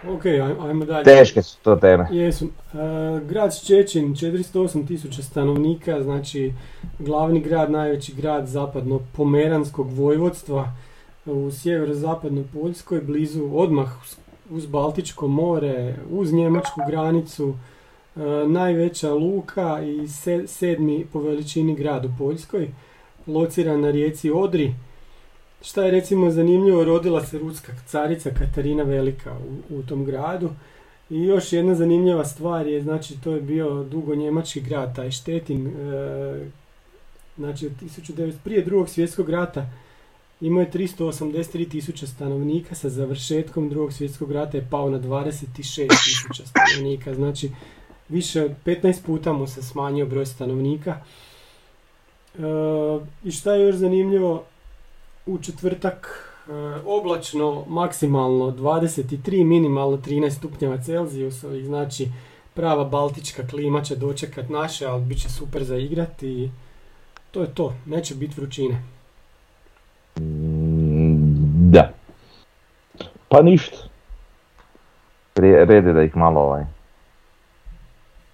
[0.07, 1.03] Ok, aj- ajmo dalje.
[1.03, 2.07] teške su to teme.
[2.11, 2.45] Jesu.
[2.45, 2.49] E,
[3.21, 6.53] grad Ščećin, 408 tisuća stanovnika, znači
[6.99, 10.67] glavni grad, najveći grad zapadno pomeranskog vojvodstva
[11.25, 13.87] u sjeverozapadnoj Poljskoj, blizu odmah
[14.51, 17.53] uz- Baltičko more, uz njemačku granicu,
[18.47, 22.67] najveća luka i se- sedmi po veličini grad u Poljskoj,
[23.27, 24.73] lociran na rijeci Odri.
[25.61, 29.37] Šta je recimo zanimljivo, rodila se ruska carica Katarina Velika
[29.69, 30.49] u, tom gradu.
[31.09, 35.67] I još jedna zanimljiva stvar je, znači to je bio dugo njemački grad, taj Štetin,
[35.67, 35.71] e,
[37.37, 39.69] znači od 1900, prije drugog svjetskog rata
[40.41, 46.43] imao je 383 tisuća stanovnika, sa završetkom drugog svjetskog rata je pao na 26 tisuća
[46.45, 47.49] stanovnika, znači
[48.09, 50.97] više od 15 puta mu se smanjio broj stanovnika.
[52.35, 52.41] E,
[53.23, 54.43] I šta je još zanimljivo,
[55.25, 56.51] u četvrtak e,
[56.85, 62.07] oblačno maksimalno 23, minimalno 13 stupnjeva Celzijusovih, znači
[62.53, 66.49] prava baltička klima će dočekat naše, ali bit će super za igrati i
[67.31, 68.83] to je to, neće biti vrućine.
[71.71, 71.91] Da.
[73.29, 73.77] Pa ništa.
[75.35, 76.63] Re- Red je da ih malo ovaj,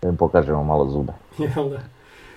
[0.04, 1.14] da im pokažemo malo zube.
[1.56, 1.80] Jel da?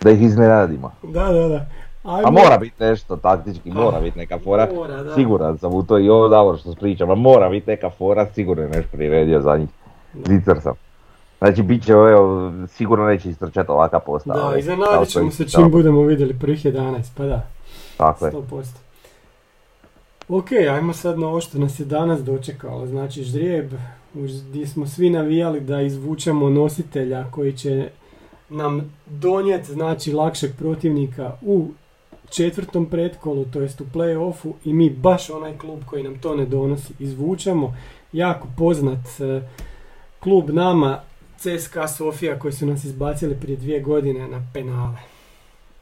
[0.02, 0.92] Da ih iznenadimo.
[1.02, 1.66] Da, da, da.
[2.04, 2.28] Ajmo.
[2.28, 4.68] A mora biti nešto taktički, mora biti neka fora.
[4.74, 5.14] Mora, da.
[5.14, 8.62] Siguran sam u to i ovo Davor što pričam, a mora biti neka fora, sigurno
[8.62, 9.68] je nešto priredio za njih.
[10.26, 10.74] Zicar sam.
[11.38, 14.50] Znači bit će, evo, sigurno neće istrčati ovaka postava.
[14.50, 17.46] Da, iznenadit ćemo se čim budemo vidjeli prvih 11, pa da.
[17.96, 18.32] Tako je.
[18.32, 18.64] 100%.
[20.28, 22.86] Ok, ajmo sad na ovo što nas je danas dočekalo.
[22.86, 23.72] Znači ždrijeb,
[24.22, 27.88] gdje smo svi navijali da izvučemo nositelja koji će
[28.48, 31.68] nam donijeti znači lakšeg protivnika u
[32.30, 36.46] četvrtom pretkolu, to jest u play-offu i mi baš onaj klub koji nam to ne
[36.46, 37.76] donosi izvučemo.
[38.12, 39.48] Jako poznat eh,
[40.20, 41.00] klub nama,
[41.38, 44.98] CSKA Sofija koji su nas izbacili prije dvije godine na penale.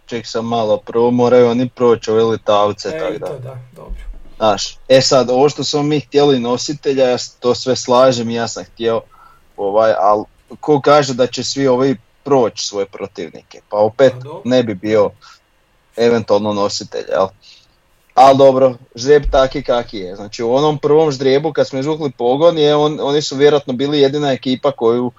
[0.06, 3.26] Ček sam malo, prvo moraju oni proći ove litavce, E, tako da.
[3.26, 4.13] to da, dobro.
[4.44, 8.48] Znaš, e sad, ovo što smo mi htjeli nositelja, ja to sve slažem i ja
[8.48, 9.00] sam htio,
[9.56, 10.24] ovaj, ali
[10.60, 15.10] ko kaže da će svi ovi proći svoje protivnike, pa opet Pa ne bi bio
[15.96, 17.26] eventualno nositelj, jel?
[18.14, 20.16] Ali dobro, ždrijeb taki kaki je.
[20.16, 24.00] Znači u onom prvom ždrijebu kad smo izvukli pogon je on, oni su vjerojatno bili
[24.00, 25.12] jedina ekipa koju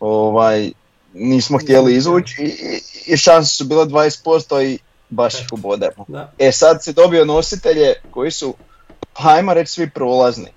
[0.00, 0.70] ovaj,
[1.14, 2.80] nismo htjeli izvući i, i,
[3.12, 4.78] i šanse su bile 20% i
[5.10, 6.04] baš ih ubodemo.
[6.08, 6.32] Da.
[6.38, 8.54] E sad si dobio nositelje koji su,
[9.12, 10.48] pa ajmo reći svi prolazni.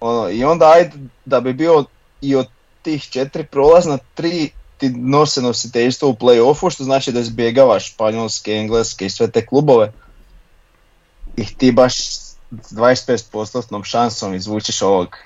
[0.00, 0.92] Ono, I onda ajde
[1.24, 1.84] da bi bio
[2.20, 2.46] i od
[2.82, 9.06] tih četiri prolazna, tri ti nose nositeljstvo u play-offu, što znači da izbjegavaš španjolske, engleske
[9.06, 9.92] i sve te klubove.
[11.36, 15.16] I ti baš s 25% šansom izvučeš ovog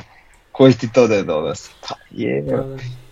[0.52, 1.70] koji ti to donosi.
[1.88, 2.44] Pa je.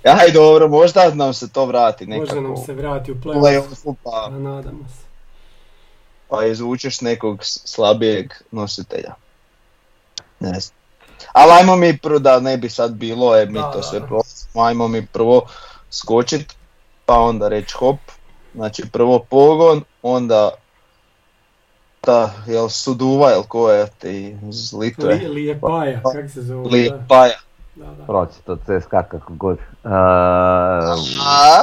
[0.05, 3.40] Aj dobro, možda nam se to vrati nekako Može nam se vrati u u play-off,
[3.40, 5.05] play-offu pa, nadamo se.
[6.28, 9.14] pa izvučeš nekog slabijeg nositelja.
[10.40, 10.78] Ne znam.
[11.32, 14.01] Ali ajmo mi prvo da ne bi sad bilo, e, mi Da, to da, sve
[14.01, 14.07] da.
[14.07, 15.42] prolazimo, ajmo mi prvo
[15.90, 16.55] skočit,
[17.07, 17.99] pa onda reći hop,
[18.55, 20.51] znači prvo pogon, onda
[22.01, 25.14] ta, jel Suduva, jel ko je ti iz Litve?
[25.14, 26.68] Li, Lijepaja, kak se zove?
[26.68, 27.38] Lijepaja.
[27.78, 29.56] Da, da, da, Proći to CSKA kako god.
[29.84, 31.62] Uh, A,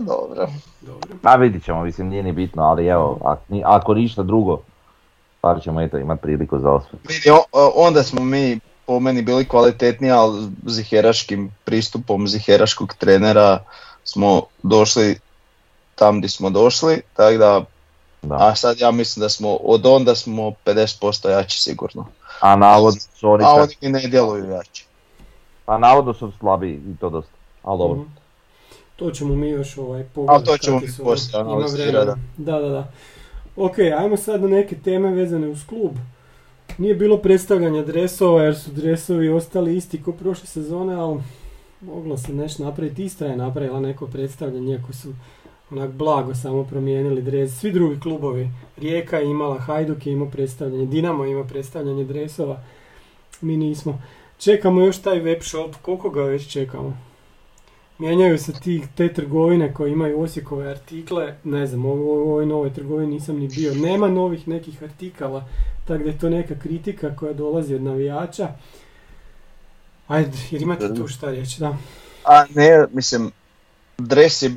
[0.00, 0.48] dobro.
[0.80, 1.08] dobro.
[1.22, 4.60] Pa vidit ćemo, mislim nije ni bitno, ali evo, ako, ni- ako ništa drugo,
[5.40, 7.00] par ćemo eto imati priliku za osvrt.
[7.04, 13.58] Vidi, o- onda smo mi po meni bili kvalitetniji, ali ziheraškim pristupom ziheraškog trenera
[14.04, 15.18] smo došli
[15.94, 17.64] tam gdje smo došli, tako da,
[18.22, 18.36] Da.
[18.40, 22.06] a sad ja mislim da smo, od onda smo 50% jači sigurno.
[22.40, 24.86] A navodno su oni, A oni i ne djeluju jači.
[25.66, 27.32] A navodno su slabiji i to dosta.
[27.62, 28.00] Ali dobro.
[28.00, 28.10] Mhm.
[28.96, 30.50] To ćemo mi još ovaj pogledati.
[30.50, 32.16] Ali to ćemo mi su, poslije ima analizirati, vremena.
[32.36, 32.92] Da, da, da.
[33.56, 35.92] Ok, ajmo sad na neke teme vezane uz klub.
[36.78, 41.22] Nije bilo predstavljanja dresova jer su dresovi ostali isti ko prošle sezone, ali
[41.80, 43.04] moglo se nešto napraviti.
[43.04, 45.12] Istra je napravila neko predstavljanje, iako su
[45.70, 47.58] onak blago samo promijenili dres.
[47.58, 52.60] Svi drugi klubovi, Rijeka je imala, Hajduk je imao predstavljanje, Dinamo ima predstavljanje dresova,
[53.40, 54.02] mi nismo.
[54.44, 56.98] Čekamo još taj web shop, koliko ga već čekamo?
[57.98, 63.14] Mijenjaju se ti, te trgovine koje imaju Osijekove artikle, ne znam, u ovoj novoj trgovini
[63.14, 63.74] nisam ni bio.
[63.74, 65.44] Nema novih nekih artikala,
[65.86, 68.48] tako da je to neka kritika koja dolazi od navijača.
[70.08, 71.76] Ajde, jer imate tu šta reći, da.
[72.24, 73.32] A ne, mislim,
[73.98, 74.50] dres je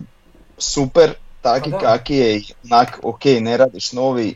[0.57, 4.36] super, taki Pa kaki je, onak, ok, ne radiš novi,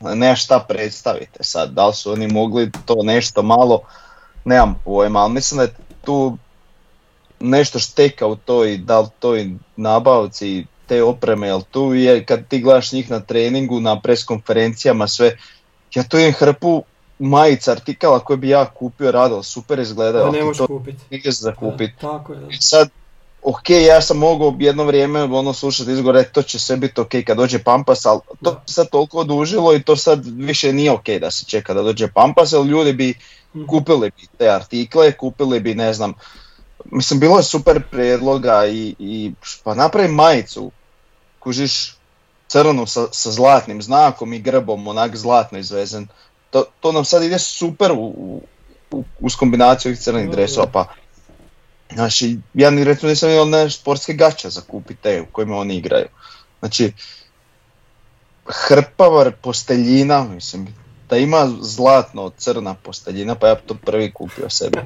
[0.00, 3.80] nemaš šta predstavite sad, da li su oni mogli to nešto malo,
[4.44, 5.74] nemam pojma, ali mislim da je
[6.04, 6.36] tu
[7.40, 12.60] nešto šteka u toj, da li toj nabavci te opreme, jel tu je, kad ti
[12.60, 15.36] gledaš njih na treningu, na pres konferencijama, sve,
[15.94, 16.82] ja tu imam hrpu
[17.18, 20.98] majica, artikala koje bi ja kupio, rado, super izgledaju, ne možeš kupiti.
[21.10, 21.94] nije za kupiti.
[22.00, 22.40] Tako je.
[22.50, 22.90] I sad,
[23.42, 27.10] ok, ja sam mogao jedno vrijeme ono slušati izgovor, e, to će sve biti ok
[27.26, 31.30] kad dođe Pampas, ali to sad toliko odužilo i to sad više nije ok da
[31.30, 33.14] se čeka da dođe Pampas, jer ljudi bi
[33.54, 33.66] Mhm.
[33.66, 36.14] kupili bi te artikle, kupili bi ne znam,
[36.84, 39.32] mislim bilo je super prijedloga i, i
[39.64, 40.70] pa napravi majicu,
[41.38, 41.96] kužiš
[42.48, 46.08] crnu sa, sa zlatnim znakom i grbom, onak zlatno izvezen.
[46.50, 48.42] To, to nam sad ide super u,
[48.90, 50.86] u, uz kombinaciju ovih crnih dresova, pa
[51.94, 55.76] Znači, ja ni recimo nisam imao ne sportske gaće za kupiti te u kojima oni
[55.76, 56.06] igraju.
[56.58, 56.92] Znači,
[58.46, 60.74] hrpavar posteljina, mislim,
[61.10, 64.78] da ima zlatno crna posteljina, pa ja bi to prvi kupio sebi.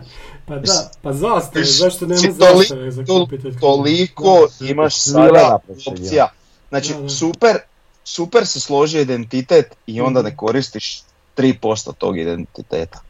[0.47, 3.29] Pa da, pa zastave, zašto nema toli- zastave za od
[3.61, 4.67] Toliko Da.
[4.67, 6.29] imaš sada opcija.
[6.69, 7.09] Znači, Da, da.
[7.09, 7.57] super,
[8.05, 10.29] super se složi identitet i onda Mhm.
[10.29, 11.03] ne koristiš
[11.35, 13.01] 3% tog identiteta.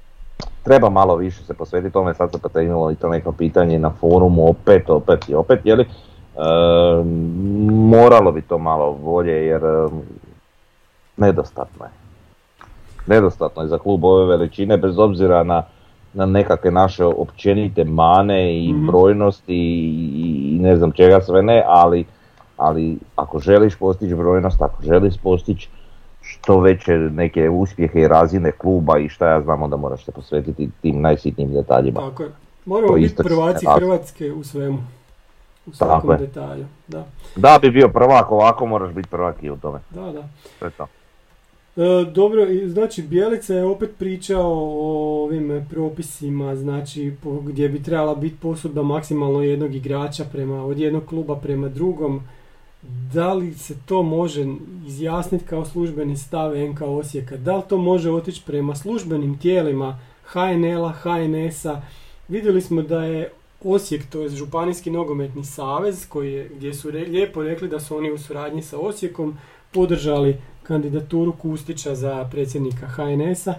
[0.63, 4.49] Treba malo više se posvetiti tome, sad se potegnulo i to neko pitanje na forumu
[4.49, 5.83] opet, opet i opet, jeli?
[5.83, 5.89] E,
[7.71, 9.89] moralo bi to malo volje jer e,
[11.17, 11.91] nedostatno je.
[13.07, 15.63] Nedostatno je za klub ove veličine bez obzira na,
[16.13, 18.87] na nekakve naše općenite mane i Mhm.
[18.87, 22.05] brojnosti i, i ne znam čega sve ne, ali,
[22.57, 25.69] ali ako želiš postići brojnost, ako želiš postići
[26.47, 30.71] što veće neke uspjehe i razine kluba i šta ja znam, onda moraš se posvetiti
[30.83, 32.01] tim najsitnijim detaljima.
[32.01, 32.29] Tako je.
[32.67, 33.81] Moramo To biti prvaci tako.
[33.81, 34.79] Hrvatske u svemu.
[35.67, 36.17] U Tako svakom je.
[36.19, 36.65] detalju.
[36.89, 39.79] Da, Da bi bio prvak, ovako moraš biti prvak i u tome.
[39.91, 40.29] da, da.
[40.59, 40.87] To je to.
[41.77, 48.15] E, dobro, znači Bjelica je opet pričao o ovim propisima, znači po, gdje bi trebala
[48.15, 52.21] biti posudba maksimalno jednog igrača prema, od jednog kluba prema drugom.
[53.13, 54.47] Da li se to može
[54.87, 57.37] izjasniti kao službeni stav NK Osijeka?
[57.37, 61.83] Da li to može otići prema službenim tijelima HNL-a, HNS-a?
[62.29, 63.31] Vidjeli smo da je
[63.65, 67.97] Osijek, to je Županijski nogometni savez, koji je, gdje su re- lijepo rekli da su
[67.97, 69.39] oni u suradnji sa Osijekom
[69.71, 73.55] podržali kandidaturu Kustića za predsjednika HNS-a.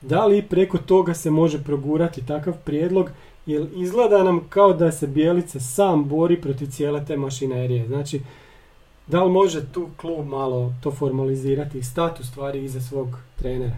[0.00, 3.10] Da li preko toga se može progurati takav prijedlog?
[3.48, 7.86] Jer izgleda nam kao da se Bijelica sam bori protiv cijele te mašinerije.
[7.86, 8.20] Znači,
[9.06, 13.76] da li može tu klub malo to formalizirati i stati u stvari iza svog trenera?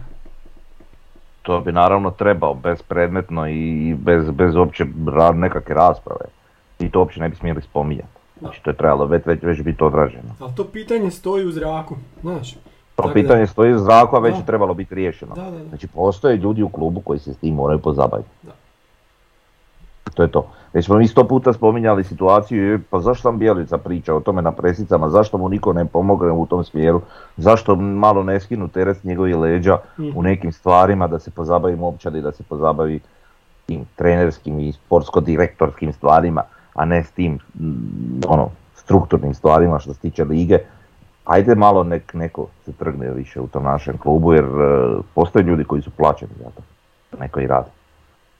[1.41, 6.25] To bi naravno trebao bespredmetno i bez, bez uopće ra- nekakve rasprave.
[6.79, 8.07] I to uopće ne bi smjeli spominjati.
[8.39, 10.35] Znači to je trebalo već, već, već biti odraženo.
[10.39, 12.51] Ali to pitanje stoji u zraku, znaš.
[12.53, 12.59] To
[12.95, 14.39] Tako da- pitanje stoji u zraku, a već Da.
[14.39, 15.35] je trebalo biti riješeno.
[15.35, 15.63] Da, da, da.
[15.65, 18.29] Znači postoje ljudi u klubu koji se s tim moraju pozabaviti.
[20.13, 20.45] To je to.
[20.73, 24.51] Već smo mi sto puta spominjali situaciju, pa zašto sam Bjelica priča o tome na
[24.51, 27.01] presicama, zašto mu niko ne pomogne u tom smjeru,
[27.37, 30.09] zašto malo ne skinu teret njegovih leđa Mhm.
[30.15, 32.99] u nekim stvarima da se pozabavi momčadi, da se pozabavi
[33.65, 36.41] tim trenerskim i sportsko-direktorskim stvarima,
[36.73, 40.57] a ne s tim mm, ono, strukturnim stvarima što se tiče lige.
[41.25, 44.47] Ajde malo nek neko se trgne više u tom našem klubu jer e,
[45.15, 46.61] postoje ljudi koji su plaćeni za to.
[47.19, 47.69] Neko i radi.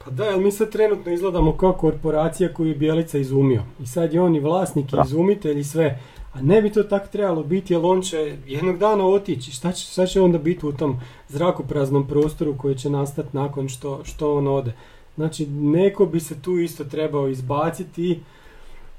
[0.06, 3.64] Pa da, jer mi sad trenutno izgledamo kao korporacija koju je Bjelica izumio.
[3.80, 6.00] I sad je on i vlasnik i izumitelj i sve.
[6.34, 9.52] A ne bi to tako trebalo biti jer on će jednog dana otići.
[9.52, 11.00] Šta će, šta će onda biti u tom
[11.30, 14.74] zrakopraznom prostoru koji će nastati nakon što, što on ode?
[15.16, 18.20] Znači, neko bi se tu isto trebao izbaciti i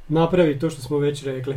[0.09, 1.55] napraviti to što smo već rekli.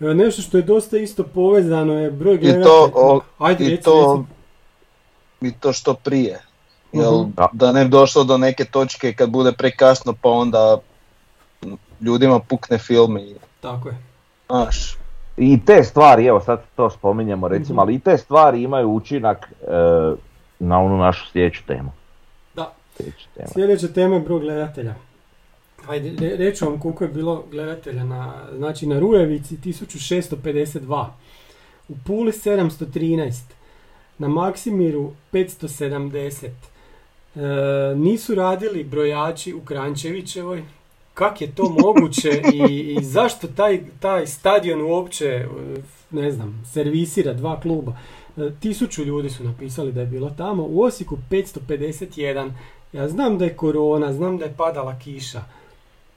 [0.00, 2.64] E, Nešto što je dosta isto povezano je broj I gledatelja.
[2.64, 4.26] to, o, Ajde, i reci, to,
[5.40, 5.54] reci.
[5.54, 6.40] i to što prije.
[6.92, 7.30] Jel, Mhm.
[7.30, 7.48] Da.
[7.52, 10.78] da ne bi došlo do neke točke kad bude prekasno pa onda
[12.00, 13.96] ljudima pukne film i Tako je.
[14.46, 14.96] znaš,
[15.38, 17.78] I te stvari, evo sad to spominjemo recimo, Mhm.
[17.78, 19.66] ali i te stvari imaju učinak e,
[20.58, 21.90] na onu našu sljedeću temu.
[22.54, 22.72] Da.
[22.96, 23.48] Sljedeću temu.
[23.48, 24.94] Sljedeća tema je broj gledatelja.
[25.88, 31.06] Ajde, re- reću vam koliko je bilo gledatelja na, znači na Rujevici 1652,
[31.88, 33.42] u Puli 713,
[34.18, 36.48] na Maksimiru 570.
[37.36, 40.62] E, nisu radili brojači u Krančevićevoj,
[41.14, 45.46] kak je to moguće i, i zašto taj, taj stadion uopće, e,
[46.10, 47.96] ne znam, servisira dva kluba.
[48.36, 52.50] E, Tisuću ljudi su napisali da je bilo tamo, u Osijeku 551.
[52.92, 55.42] Ja znam da je korona, znam da je padala kiša,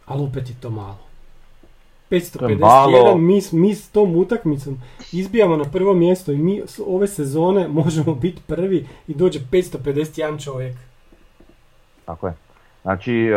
[0.05, 0.99] ali opet je to malo.
[2.09, 3.17] 551, malo.
[3.17, 8.41] mi, mi s tom utakmicom izbijamo na prvo mjesto i mi ove sezone možemo biti
[8.47, 10.88] prvi i dođe 551 čovjek.
[12.09, 12.33] Tako je.
[12.81, 13.35] Znači, e,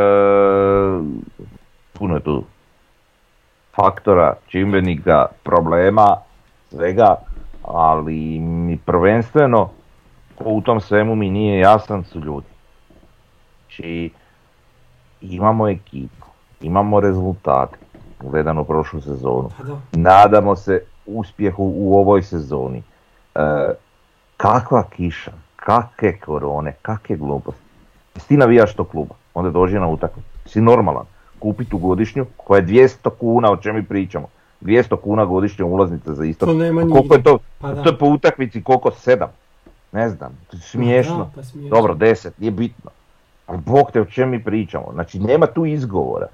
[1.93, 2.45] puno je tu
[3.77, 6.17] faktora, čimbenika, problema,
[6.71, 7.17] svega,
[7.63, 9.71] ali mi prvenstveno
[10.39, 12.47] u tom svemu mi nije jasan su ljudi.
[13.61, 14.11] Znači,
[15.21, 16.27] imamo ekipu,
[16.61, 17.77] imamo rezultate,
[18.21, 19.51] gledano prošlu sezonu.
[19.59, 19.77] Pa da.
[19.93, 22.83] Nadamo se uspjehu u ovoj sezoni.
[23.35, 23.75] E,
[24.37, 27.62] kakva kiša, kakve korone, kakve gluposti.
[28.15, 30.29] Jesi ti navijaš tog kluba, onda dođi na utakmicu.
[30.47, 31.05] Si normalan.
[31.39, 34.27] Kupi tu godišnju koja je 200 kuna, o čemu mi pričamo.
[34.61, 36.47] 200 kuna godišnja ulaznica za isto.
[36.47, 37.39] To nema koliko je to?
[37.59, 37.75] Pa.
[37.75, 38.91] To je po utakmici koliko?
[38.91, 39.29] Sedam?
[39.93, 41.19] Ne znam, to je smiješno.
[41.19, 41.77] Da, pa smiješno.
[41.77, 42.91] Dobro, 10, nije bitno.
[43.47, 44.87] Ali bog te o čem mi pričamo.
[44.93, 46.27] Znači nema tu izgovora.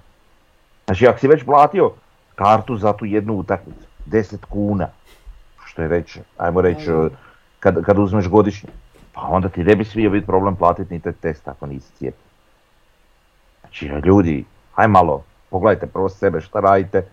[0.87, 1.91] Znači ako si već platio
[2.35, 4.89] kartu za tu jednu utakmicu, 10 kuna,
[5.65, 6.91] što je već, ajmo reći,
[7.61, 8.69] kad, kad uzmeš godišnje,
[9.21, 12.29] pa onda ti ne bi smio biti problem platiti ni taj test ako nisi cijepljen.
[13.61, 14.45] Znači ljudi,
[14.75, 17.05] aj malo, pogledajte prvo sebe šta radite,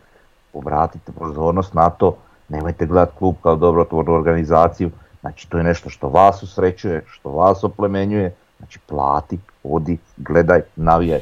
[0.54, 2.18] obratite pozornost na to,
[2.50, 4.92] nemojte gledati klub kao dobrotvornu organizaciju,
[5.22, 11.22] znači to je nešto što vas usrećuje, što vas oplemenjuje, znači plati, odi, gledaj, navijaj.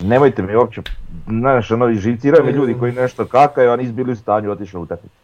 [0.00, 0.82] Nemojte mi uopće,
[1.26, 4.82] znaš, ono, živciraju mi ljudi koji nešto kakaju, a nisu bili u stanju otići na
[4.82, 5.16] utakmicu.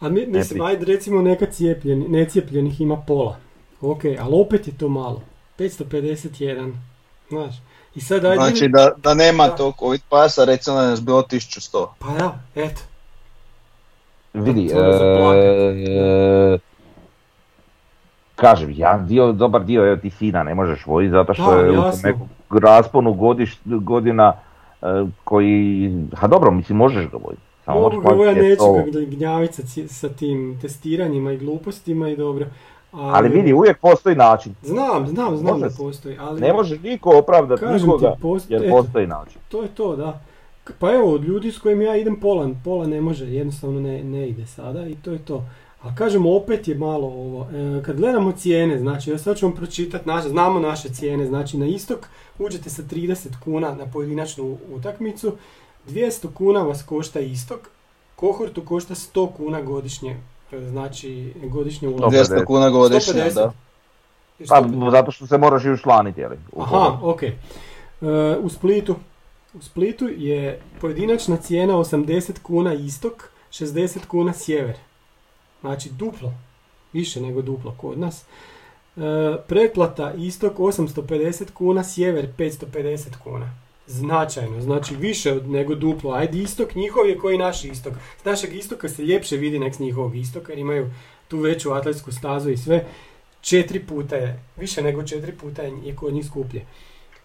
[0.00, 3.36] A mi, mislim, ajde recimo neka cijepljeni, necijepljenih ima pola.
[3.84, 5.22] Ok, ali opet je to malo.
[5.58, 6.72] 551.
[7.28, 7.54] Znaš.
[7.94, 8.36] I sad ajde...
[8.36, 9.56] Znači da, da nema Da.
[9.56, 11.86] tog covid pasa, recimo da je nas bilo 1100.
[11.98, 12.80] Pa da, eto.
[14.34, 16.58] Vidi, To e,
[18.34, 21.70] kažem, ja dio, dobar dio evo ti sina ne možeš voditi zato što Da, je
[21.70, 22.28] u nekom
[22.62, 24.32] rasponu godiš, godina
[24.82, 24.86] e,
[25.24, 27.42] koji, ha dobro, mislim možeš ga voditi.
[27.64, 32.16] Samo ga, ja neću to- ga gnjaviti sa, ci- sa tim testiranjima i glupostima i
[32.16, 32.46] dobro.
[32.94, 34.54] Ali vidi, uvijek postoji način.
[34.62, 38.16] Znam, znam, znam da postoji, ali Ne može niko opravdati nikoga
[38.48, 38.76] jer eto.
[38.76, 39.40] postoji način.
[39.48, 40.20] to je to, da.
[40.78, 44.28] Pa evo, od ljudi s kojim ja idem pola, pola ne može, jednostavno ne, ne
[44.28, 45.44] ide sada i to je to.
[45.82, 47.46] A kažemo, opet je malo ovo.
[47.52, 51.58] E, kad gledamo cijene, znači, ja sad ću vam pročitati, naše, znamo naše cijene, znači
[51.58, 51.98] na istok
[52.38, 55.32] uđete sa 30 kuna na pojedinačnu utakmicu,
[55.88, 57.60] 200 kuna vas košta istok,
[58.16, 60.16] kohortu košta 100 kuna godišnje,
[60.60, 62.12] znači godišnje ulaz.
[62.12, 63.34] 200 kuna godišnje, 150.
[63.34, 63.52] da.
[64.48, 66.36] Pa zato što se moraš i učlaniti, jeli?
[66.52, 67.22] u Aha, ok.
[67.22, 67.36] E,
[68.40, 68.96] u Splitu.
[69.54, 74.76] U Splitu je pojedinačna cijena 80 kuna istok, 60 kuna sjever.
[75.60, 76.32] Znači duplo.
[76.92, 78.24] Više nego duplo kod nas.
[78.96, 79.00] E,
[79.46, 83.63] pretplata istok 850 kuna, sjever 550 kuna.
[83.86, 86.12] Značajno, znači više od nego duplo.
[86.12, 87.92] Ajde istok njihov je koji naš istok.
[88.20, 90.90] S našeg istoka se ljepše vidi nek s njihovog istoka jer imaju
[91.28, 92.86] tu veću atletsku stazu i sve.
[93.40, 96.66] Četiri puta je, više nego četiri puta je, kod njih skuplje.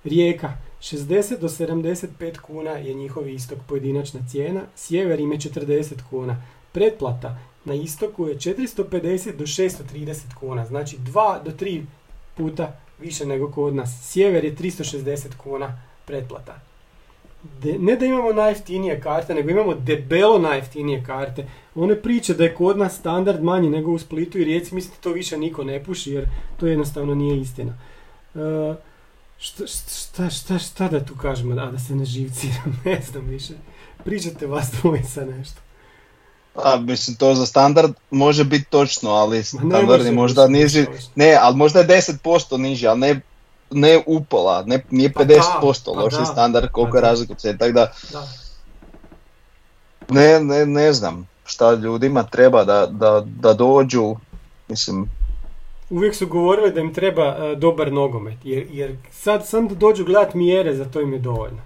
[0.03, 6.43] Rijeka, 60 do 75 kuna je njihov istok pojedinačna cijena, sjever im je 40 kuna.
[6.71, 11.83] Pretplata na istoku je 450 do 630 kuna, znači 2 do 3
[12.37, 14.11] puta više nego kod nas.
[14.11, 16.59] Sjever je 360 kuna pretplata.
[17.61, 21.45] De- ne da imamo najjeftinije karte, nego imamo debelo najjeftinije karte.
[21.75, 25.11] One priče da je kod nas standard manji nego u Splitu i Rijeci, mislim to
[25.11, 26.25] više niko ne puši jer
[26.59, 27.73] to jednostavno nije istina.
[28.35, 28.75] E,
[29.39, 33.53] šta, šta, šta, šta da tu kažemo, a da se ne živciram, ne znam više.
[34.03, 35.61] Pričate vas dvojica nešto.
[36.55, 40.47] A, mislim, to za standard može biti točno, ali Ma ne standard može je možda
[40.47, 40.85] niži.
[41.15, 43.21] Ne, ali možda je 10% niži, ali ne,
[43.71, 47.07] ne upola, ne, nije Pa da, 50% pa loši da, standard, koliko pa je da.
[47.07, 48.27] razlika tako da Da.
[50.09, 54.15] ne, ne, ne znam šta ljudima treba da, da, da dođu,
[54.67, 55.09] mislim,
[55.89, 60.05] Uvijek su govorili da im treba e, dobar nogomet, jer, jer sad sam da dođu
[60.05, 61.61] gledat mjere, za to im je dovoljno.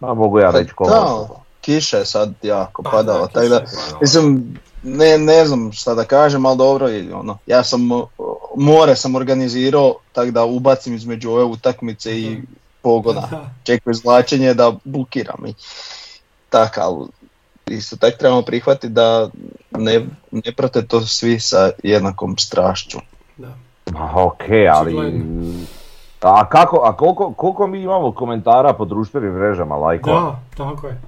[0.00, 1.40] Pa mogu ja reći ko da, može.
[1.60, 3.64] kiša je sad jako Pa padala, da, tako da, je
[4.00, 7.80] mislim, ne, ne znam šta da kažem, ali dobro, ono, ja sam,
[8.56, 12.42] more sam organizirao, tako da ubacim između ove utakmice i
[12.82, 13.28] pogona.
[13.30, 13.50] Da.
[13.64, 15.54] Čekaju izvlačenje da bukiram i
[16.50, 17.06] tak, ali
[17.66, 19.28] isto tako trebamo prihvatiti da
[19.70, 22.98] ne, ne prate to svi sa jednakom strašću.
[23.36, 23.54] Da.
[24.14, 25.22] Ok, ali...
[26.20, 30.10] A kako, a koliko, koliko mi imamo komentara po društvenim mrežama, lajko?
[30.10, 31.00] Da, tako je.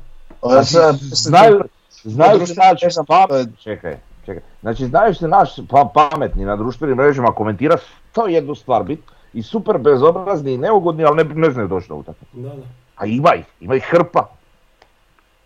[0.43, 1.65] A sad, Znaju,
[2.05, 3.97] znaju se naći pa, to je- čekaj,
[4.27, 4.43] čekaj.
[4.61, 7.77] Znači znaju se naš pa, pametni na društvenim mrežama komentira
[8.13, 9.01] to jednu stvar bit
[9.33, 12.37] i super bezobrazni i neugodni, ali ne, ne znaju doći na utakmicu.
[12.37, 12.63] Da, da.
[12.97, 14.29] A ima ih, ima ih hrpa.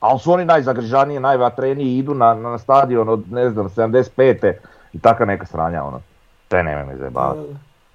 [0.01, 4.53] Ali su oni najzagrižaniji, najvatreniji, idu na, na stadion od, ne znam, 75.
[4.93, 6.01] i taka neka sranja, ono.
[6.49, 7.41] Te nemoj me zajebavati.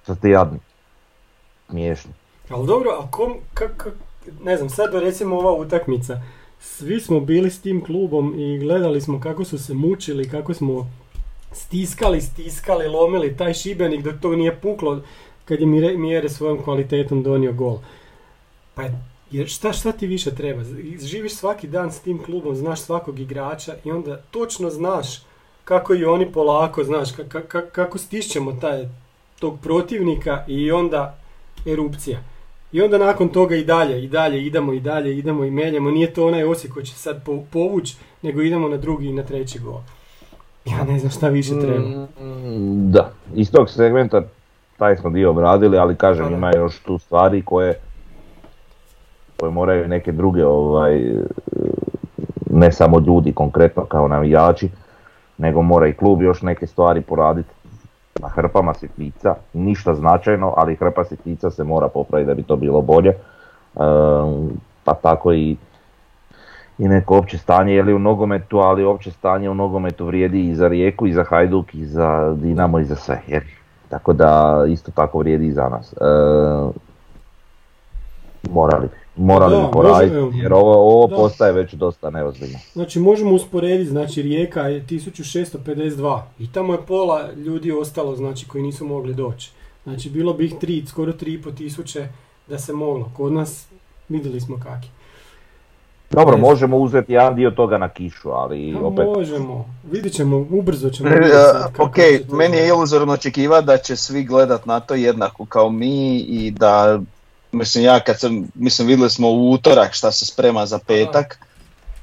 [0.02, 0.58] Sad ste jadni.
[1.68, 2.12] Smiješni.
[2.50, 6.20] Ali dobro, a kom, kak, kak- ne znam, sad recimo ova utakmica,
[6.60, 10.90] svi smo bili s tim klubom i gledali smo kako su se mučili, kako smo
[11.52, 15.02] stiskali, stiskali, lomili taj šibenik dok to nije puklo
[15.44, 17.78] kad je Mjere svojom kvalitetom donio gol.
[18.74, 18.98] Pa je-
[19.30, 20.62] jer šta, šta ti više treba?
[21.02, 25.06] Živiš svaki dan s tim klubom, znaš svakog igrača i onda točno znaš
[25.64, 28.88] kako i oni polako, znaš, ka- ka- ka- kako stišćemo taj,
[29.38, 31.18] tog protivnika i onda
[31.66, 32.18] erupcija.
[32.74, 35.90] I onda nakon toga i dalje, i dalje, idemo i dalje, idemo i meljemo.
[35.90, 39.22] Nije to onaj Osijek koji će sad po- povući, nego idemo na drugi i na
[39.22, 39.78] treći gol.
[40.64, 41.78] Ja ne znam šta više treba.
[41.78, 44.22] Mm, Da, iz tog segmenta
[44.76, 47.74] taj smo dio obradili, ali kažem ima još tu stvari koje
[49.36, 51.00] koje moraju neke druge ovaj
[52.50, 54.68] ne samo ljudi konkretno kao navijači,
[55.38, 57.48] nego mora i klub još neke stvari poraditi
[58.20, 62.80] na hrpama sitnica, ništa značajno, ali hrpa sitnica se mora popraviti da bi to bilo
[62.80, 63.10] bolje.
[63.10, 64.48] Ehm,
[64.84, 65.56] pa tako i
[66.78, 70.68] i neko opće stanje je u nogometu, ali opće stanje u nogometu vrijedi i za
[70.68, 73.20] Rijeku, i za Hajduk, i za Dinamo, i za sve.
[73.26, 73.44] Jer,
[73.88, 75.92] tako da isto tako vrijedi i za nas.
[75.92, 75.96] E,
[78.50, 80.42] morali bi, morali Da, poraditi, možemo.
[80.42, 81.16] jer ovo, ovo Da.
[81.16, 82.58] postaje već dosta neozbiljno.
[82.72, 88.62] Znači možemo usporediti, znači Rijeka je 1652 i tamo je pola ljudi ostalo, znači koji
[88.62, 89.50] nisu mogli doći.
[89.84, 92.08] Znači bilo bi ih tri, skoro 3,5 tisuće
[92.48, 93.10] da se moglo.
[93.16, 93.66] Kod nas
[94.08, 94.88] vidjeli smo kaki.
[96.10, 99.06] Dobro, možemo uzeti jedan dio toga na kišu, ali Pa opet...
[99.06, 101.96] možemo, vidjet ćemo, ubrzo ćemo E, vidjeti sad kako ok,
[102.32, 107.00] meni je iluzorno očekivati da će svi gledat na to jednako kao mi i da,
[107.54, 111.38] mislim ja kad sam, mislim vidjeli smo u utorak šta se sprema za petak,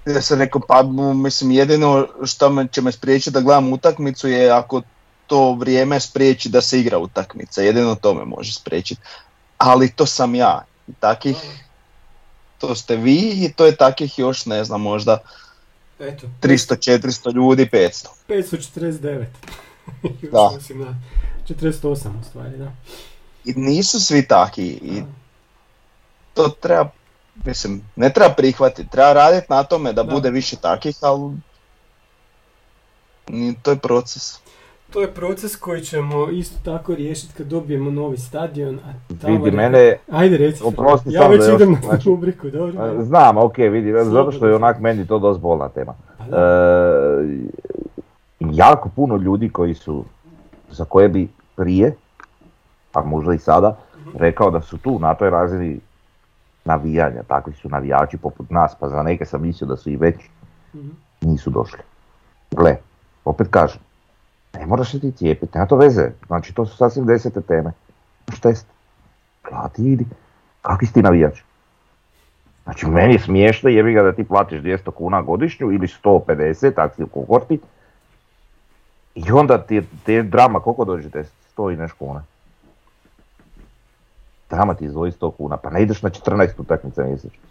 [0.06, 0.84] ja sam rekao pa
[1.14, 4.82] mislim jedino što me, će me spriječiti da gledam utakmicu je ako
[5.28, 9.02] to vrijeme spriječi da se igra utakmica, jedino to me može spriječiti.
[9.58, 10.66] Ali to sam ja,
[11.00, 11.38] takih,
[12.58, 15.18] to ste vi i to je takih još ne znam možda
[16.02, 18.08] Eto, 300, 400 ljudi, 500.
[18.28, 19.26] 549.
[20.32, 20.52] Da.
[20.56, 20.96] Mislim, da.
[21.56, 22.72] 48 u stvari, da.
[23.46, 25.04] I nisu svi taki i
[26.34, 26.90] to treba,
[27.46, 30.12] mislim, ne treba prihvatiti, treba raditi na tome da, Da.
[30.12, 31.32] bude više takih, ali
[33.30, 34.40] ni- to je proces.
[34.90, 38.80] To je proces koji ćemo isto tako riješiti kad dobijemo novi stadion.
[38.80, 40.64] A tamo Vidi re- mene, Ajde reci.
[40.66, 43.04] Oprosti, ja već da još- idem na znači- rubriku, dobro.
[43.04, 44.56] znam, ok, vidi, zato što je Slobodno.
[44.58, 45.94] onak meni to dosta bolna tema.
[46.18, 46.40] Pa E,
[48.42, 50.06] jako puno ljudi koji su,
[50.70, 51.96] za koje bi prije,
[52.94, 53.78] a možda i sada,
[54.16, 55.80] rekao da su tu na toj razini
[56.66, 60.30] navijanja, takvi su navijači poput nas, pa za neke sam mislio da su i veći,
[60.74, 60.90] Mhm.
[61.22, 61.80] nisu došli.
[62.52, 62.78] Gle,
[63.26, 63.82] opet kažem,
[64.54, 67.72] ne moraš se ti cijepiti, nema to veze, znači to su sasvim desete teme.
[68.28, 68.68] Imaš test,
[69.50, 70.06] plati idi,
[70.62, 71.42] kakvi si ti navijač?
[72.64, 76.96] Znači meni je smiješno jebi ga da ti platiš 200 kuna godišnju ili 150, tak
[76.96, 77.60] si u kohorti,
[79.16, 81.34] i onda ti je, ti je drama, koliko dođe test?
[81.58, 82.24] 100 i nešto kuna.
[84.52, 87.44] Drama ti izvoji 100 kuna, pa ne ideš na 14 utakmica mjesečno,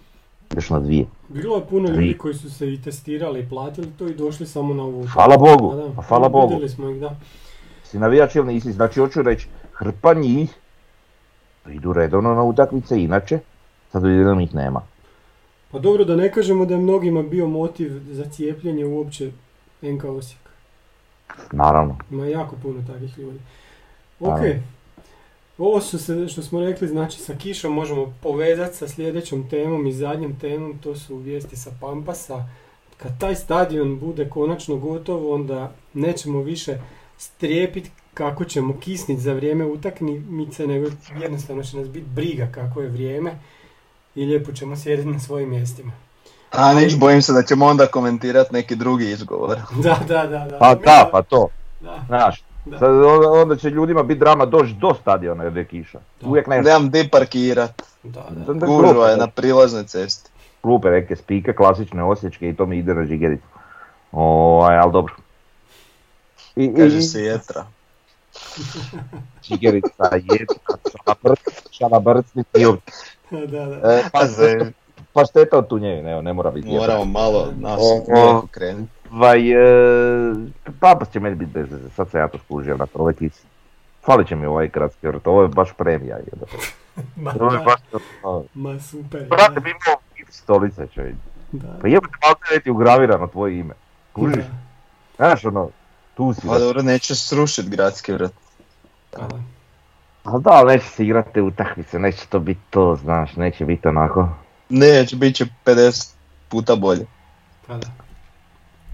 [0.53, 1.07] ideš na dvije.
[1.29, 4.75] Bilo je puno ljudi koji su se i testirali i platili to i došli samo
[4.75, 5.07] na ovu.
[5.13, 6.49] Hvala Bogu, Pa da, pa hvala Bogu.
[6.49, 7.17] Vidjeli smo ih, da.
[7.85, 10.55] Si navijač ili nisi, znači hoću reći, hrpa njih
[11.69, 13.39] idu redovno na utakmice, inače,
[13.93, 14.81] sad jednom ih nema.
[15.71, 19.31] Pa dobro da ne kažemo da je mnogima bio motiv za cijepljenje uopće
[19.83, 20.41] NK Osijek.
[21.53, 21.97] Naravno.
[22.11, 23.39] Ima jako puno takvih ljudi.
[24.21, 24.29] Ok.
[24.29, 24.63] Naravno.
[25.61, 29.93] Ovo što, se, što smo rekli, znači sa kišom možemo povezati sa sljedećom temom i
[29.93, 32.45] zadnjom temom, to su vijesti sa Pampasa.
[32.97, 36.79] Kad taj stadion bude konačno gotov, onda nećemo više
[37.19, 40.91] strijepiti kako ćemo kisniti za vrijeme utakmice, nego
[41.21, 43.39] jednostavno će nas biti briga kako je vrijeme
[44.15, 45.93] i lijepo ćemo sjediti na svojim mjestima.
[46.51, 49.59] A niš, bojim se da ćemo onda komentirati neki drugi izgovor.
[49.83, 50.47] Da, da, da.
[50.51, 50.59] da.
[50.59, 51.49] Pa da, pa to,
[51.81, 52.50] Da, znaš.
[52.65, 52.79] Da.
[52.79, 55.99] Sad onda onda će ljudima biti drama doći do stadiona jer je kiša.
[56.21, 56.29] Da.
[56.29, 56.69] Uvijek nešto.
[56.71, 57.83] Nemam di parkirat.
[58.03, 58.67] Da, da.
[58.67, 60.31] Gužva je na prilaznoj cesti.
[60.61, 63.47] Klupe neke spike, klasične osječke i to mi ide na žigericu.
[64.13, 65.15] Ovaj, ali dobro.
[66.57, 67.67] I, i- Kaže se jetra.
[69.49, 71.41] Žigerica, jetra, šalabrc,
[71.71, 72.45] šalabrcni
[73.31, 73.93] da, da.
[73.93, 74.21] E, pa,
[75.13, 76.69] pa šteta od tunjeve, ne, ne mora biti.
[76.69, 77.81] moramo malo nas
[78.51, 79.00] krenuti.
[79.13, 80.35] Ovaj, e,
[80.81, 83.43] papa će meni biti bez veze, sad se ja to skužio na trojkici.
[84.05, 86.17] Falit će mi ovaj gradski vrt, ovo je baš premija.
[87.17, 87.65] Ma, Ovo je da.
[87.65, 87.81] baš...
[88.23, 89.27] ono, Ma super.
[89.29, 89.61] Brate, da.
[89.61, 90.01] mi imamo
[90.31, 91.15] stolice čovjek.
[91.53, 91.79] Da.
[91.83, 92.35] Pa jebote, malo
[92.65, 93.75] ti ugravirano tvoje ime.
[94.13, 94.37] Kužiš?
[94.37, 94.45] Da,
[95.17, 95.71] Znaš ono,
[96.15, 96.47] tu si.
[96.47, 98.33] Pa da- dobro, neće srušit gradski vrt.
[99.11, 99.39] pa da.
[100.25, 103.89] Ali da, ali neće se igrati te utakmice, neće to biti to, znaš, neće biti
[103.89, 104.29] onako.
[104.69, 106.13] Neće, bit će 50
[106.49, 107.07] puta bolje.
[107.67, 107.87] Pa da.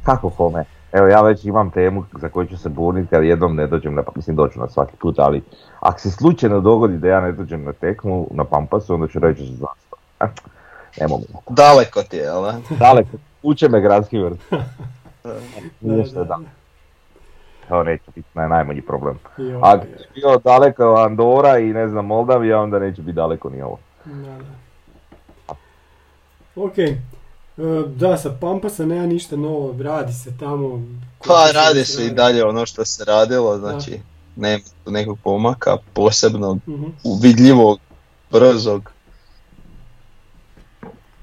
[0.07, 0.65] Kako kome?
[0.93, 4.03] Evo ja već imam temu za koju ću se buniti kad jednom ne dođem na,
[4.03, 5.43] pa mislim doću na svaki put, ali
[5.81, 9.47] ako se slučajno dogodi da ja ne dođem na tekmu, na Pampasu, onda ću reći
[9.47, 9.99] za zastav.
[10.21, 10.33] Eh,
[11.01, 11.25] Nemo mi.
[11.49, 12.61] Daleko ti je, jel da?
[12.87, 14.41] Daleko, uče me gradski vrt.
[16.11, 16.39] Što da.
[17.69, 19.19] To neće biti naj, najmanji problem.
[19.39, 23.63] I Ako je bio daleko Andora i ne znam Moldavija, onda neće biti daleko ni
[23.63, 23.79] ovo.
[24.05, 25.55] Da, da.
[26.57, 26.75] Ok,
[27.89, 30.83] da, sa Pampasa nema ništa novo, radi se tamo.
[31.27, 34.01] Pa radi se i dalje ono što se radilo, znači
[34.37, 36.85] nema tu nekog pomaka posebno Mhm.
[37.05, 37.79] uvidljivog,
[38.31, 38.91] brzog.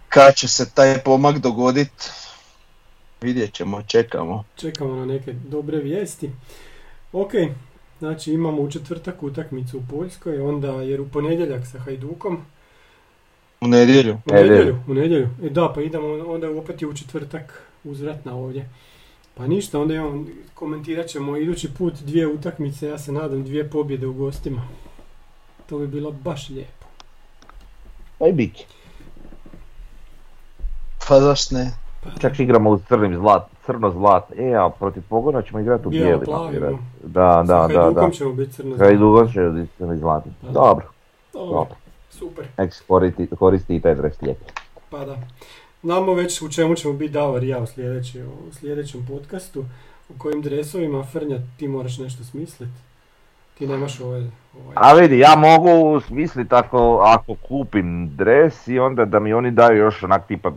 [0.09, 2.11] Kad će se taj pomak dogodit,
[3.21, 4.43] vidjet ćemo, čekamo.
[4.55, 6.29] Čekamo na neke dobre vijesti.
[7.13, 7.31] Ok,
[7.99, 12.45] znači imamo u četvrtak utakmicu u Poljskoj, onda jer u ponedjeljak sa Hajdukom.
[13.63, 14.13] U nedjelju.
[14.13, 14.79] U Nedjelju.
[14.87, 15.29] u nedjelju.
[15.43, 18.69] E da, pa idemo onda opet i u četvrtak uzvratna ovdje.
[19.35, 24.07] Pa ništa, onda imamo, komentirat ćemo idući put dvije utakmice, ja se nadam dvije pobjede
[24.07, 24.61] u gostima.
[25.69, 26.85] To bi bilo baš lijepo.
[28.19, 28.57] Pa i bit.
[31.07, 31.71] Pa zašto ne?
[32.21, 34.31] Čak igramo u crnim zlat, crno zlat.
[34.37, 36.77] E, a protiv pogona ćemo igrati u Bijelo, bijelima.
[37.03, 37.81] Da, da, sa da, da.
[37.81, 40.31] Hajdukom ćemo biti crno Hajdukom će biti crni zlatni.
[40.41, 40.51] Da.
[40.51, 40.85] Dobro,
[41.33, 41.75] Dobro, dobro.
[42.23, 42.45] Super.
[42.57, 44.13] Nek koristi, koristi i taj dres.
[44.89, 45.17] Pa da.
[45.83, 49.65] Znamo već u čemu ćemo biti Davor i ja u, sljedeći, u sljedećem podcastu.
[50.09, 52.79] U kojim dresovima, Frnja, ti moraš nešto smisliti.
[53.57, 54.21] Ti nemaš ovaj...
[54.21, 59.51] ovaj A vidi, ja mogu smislit ako, ako kupim dres i onda da mi oni
[59.51, 60.51] daju još onak tipa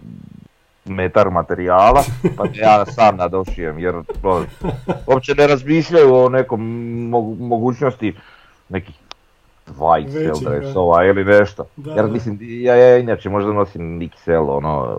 [0.84, 2.02] metar materijala,
[2.36, 4.44] pa ja sam nadošijem, jer to,
[5.06, 6.60] uopće ne razmišljaju o nekom
[7.10, 8.14] mogu- mogućnosti
[8.68, 8.94] nekih
[9.66, 10.50] dva XL Većih, da.
[10.50, 11.64] dresova ili nešto.
[11.76, 14.98] Da, Jer mislim, ja, ja inače možda nosim XL, ono,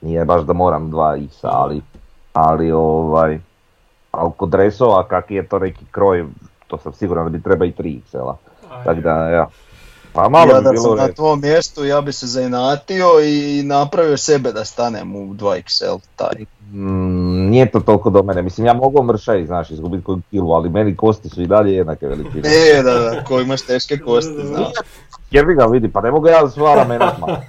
[0.00, 1.80] nije baš da moram dva X, ali,
[2.32, 3.38] ali ovaj,
[4.10, 6.26] ali kod dresova kak je to neki kroj,
[6.66, 8.36] to sam siguran da bi treba i 3 XL-a.
[8.70, 9.46] Aj, Tako da, ja.
[10.12, 13.06] Pa malo ja bi da bilo sam u na tvom mjestu, ja bi se zainatio
[13.24, 16.44] i napravio sebe da stanem u 2XL taj.
[16.72, 20.70] Mm, nije to toliko do mene, mislim ja mogu mršaj, znaš, izgubiti koju kilu, ali
[20.70, 22.42] meni kosti su i dalje jednake veličine.
[22.44, 24.68] E, da, da, ko imaš teške kosti, znaš.
[25.30, 27.42] Jer bi ga vidi, pa ne mogu ja sva ramena sma.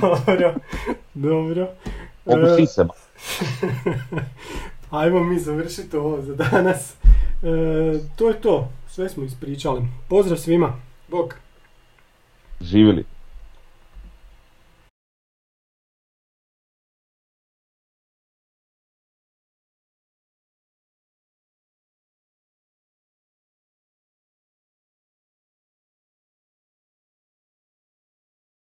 [0.00, 0.54] Dobro,
[1.14, 1.68] dobro.
[2.24, 2.84] mogu E, sise.
[4.90, 6.94] Ajmo mi završiti ovo za danas.
[7.42, 9.82] E, to je to, sve smo ispričali.
[10.08, 11.34] Pozdrav svima, bok.
[12.60, 13.04] Živjeli.